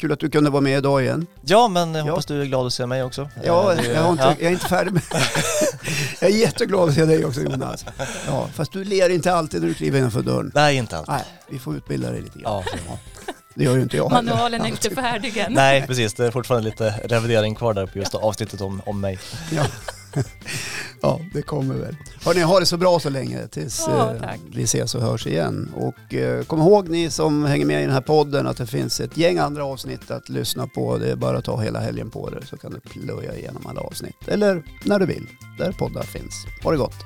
Kul 0.00 0.12
att 0.12 0.20
du 0.20 0.30
kunde 0.30 0.50
vara 0.50 0.60
med 0.60 0.78
idag 0.78 1.02
igen. 1.02 1.26
Ja, 1.42 1.68
men 1.68 1.94
jag 1.94 2.06
Ja. 2.06 2.10
hoppas 2.10 2.26
du 2.26 2.40
är 2.40 2.44
glad 2.46 2.66
att 2.66 2.72
se 2.72 2.86
mig 2.86 3.02
också. 3.02 3.28
Ja, 3.44 3.72
Eh, 3.74 3.90
jag, 3.90 4.02
har 4.02 4.12
inte, 4.12 4.24
jag 4.24 4.42
är 4.42 4.50
inte 4.50 4.66
färdig 4.68 4.92
med... 4.92 5.02
jag 6.20 6.30
är 6.30 6.34
jätteglad 6.34 6.88
att 6.88 6.94
se 6.94 7.04
dig 7.04 7.24
också 7.24 7.40
Jonas. 7.40 7.84
Ja, 8.26 8.48
fast 8.54 8.72
du 8.72 8.84
ler 8.84 9.10
inte 9.10 9.32
alltid 9.34 9.60
när 9.60 9.68
du 9.68 9.74
kliver 9.74 9.98
innanför 9.98 10.22
dörren. 10.22 10.52
Nej, 10.54 10.76
inte 10.76 10.98
allt. 10.98 11.08
Nej, 11.08 11.24
vi 11.48 11.58
får 11.58 11.76
utbilda 11.76 12.10
dig 12.10 12.20
lite 12.22 12.38
grann. 12.38 12.62
Ja. 12.88 12.98
Det 13.54 13.64
gör 13.64 13.76
ju 13.76 13.82
inte 13.82 13.96
jag 13.96 14.10
heller. 14.10 14.22
Manualen 14.22 14.60
är 14.60 14.68
inte 14.68 14.90
färdig 14.90 15.36
än. 15.36 15.52
Nej, 15.52 15.86
precis. 15.86 16.14
Det 16.14 16.26
är 16.26 16.30
fortfarande 16.30 16.68
lite 16.70 16.94
revidering 17.04 17.54
kvar 17.54 17.74
där 17.74 17.86
på 17.86 17.98
just 17.98 18.14
avsnittet 18.14 18.60
om, 18.60 18.82
om 18.86 19.00
mig. 19.00 19.18
Ja. 19.52 19.66
Ja, 21.02 21.20
det 21.32 21.42
kommer 21.42 21.74
väl. 21.74 21.96
Hörni, 22.24 22.40
ha 22.40 22.60
det 22.60 22.66
så 22.66 22.76
bra 22.76 23.00
så 23.00 23.10
länge 23.10 23.46
tills 23.46 23.84
tack. 24.20 24.40
vi 24.54 24.62
ses 24.62 24.94
och 24.94 25.02
hörs 25.02 25.26
igen. 25.26 25.72
Och 25.76 26.14
eh, 26.14 26.44
kom 26.44 26.60
ihåg 26.60 26.88
ni 26.88 27.10
som 27.10 27.44
hänger 27.44 27.66
med 27.66 27.82
i 27.82 27.84
den 27.84 27.94
här 27.94 28.00
podden 28.00 28.46
att 28.46 28.56
det 28.56 28.66
finns 28.66 29.00
ett 29.00 29.16
gäng 29.16 29.38
andra 29.38 29.64
avsnitt 29.64 30.10
att 30.10 30.28
lyssna 30.28 30.66
på. 30.66 30.98
Det 30.98 31.10
är 31.10 31.16
bara 31.16 31.38
att 31.38 31.44
ta 31.44 31.60
hela 31.60 31.80
helgen 31.80 32.10
på 32.10 32.30
det 32.30 32.46
så 32.46 32.56
kan 32.56 32.72
du 32.72 32.80
plöja 32.80 33.34
igenom 33.34 33.66
alla 33.66 33.80
avsnitt. 33.80 34.28
Eller 34.28 34.62
när 34.84 34.98
du 34.98 35.06
vill, 35.06 35.26
där 35.58 35.72
poddar 35.72 36.02
finns. 36.02 36.34
Ha 36.62 36.70
det 36.70 36.76
gott! 36.76 37.04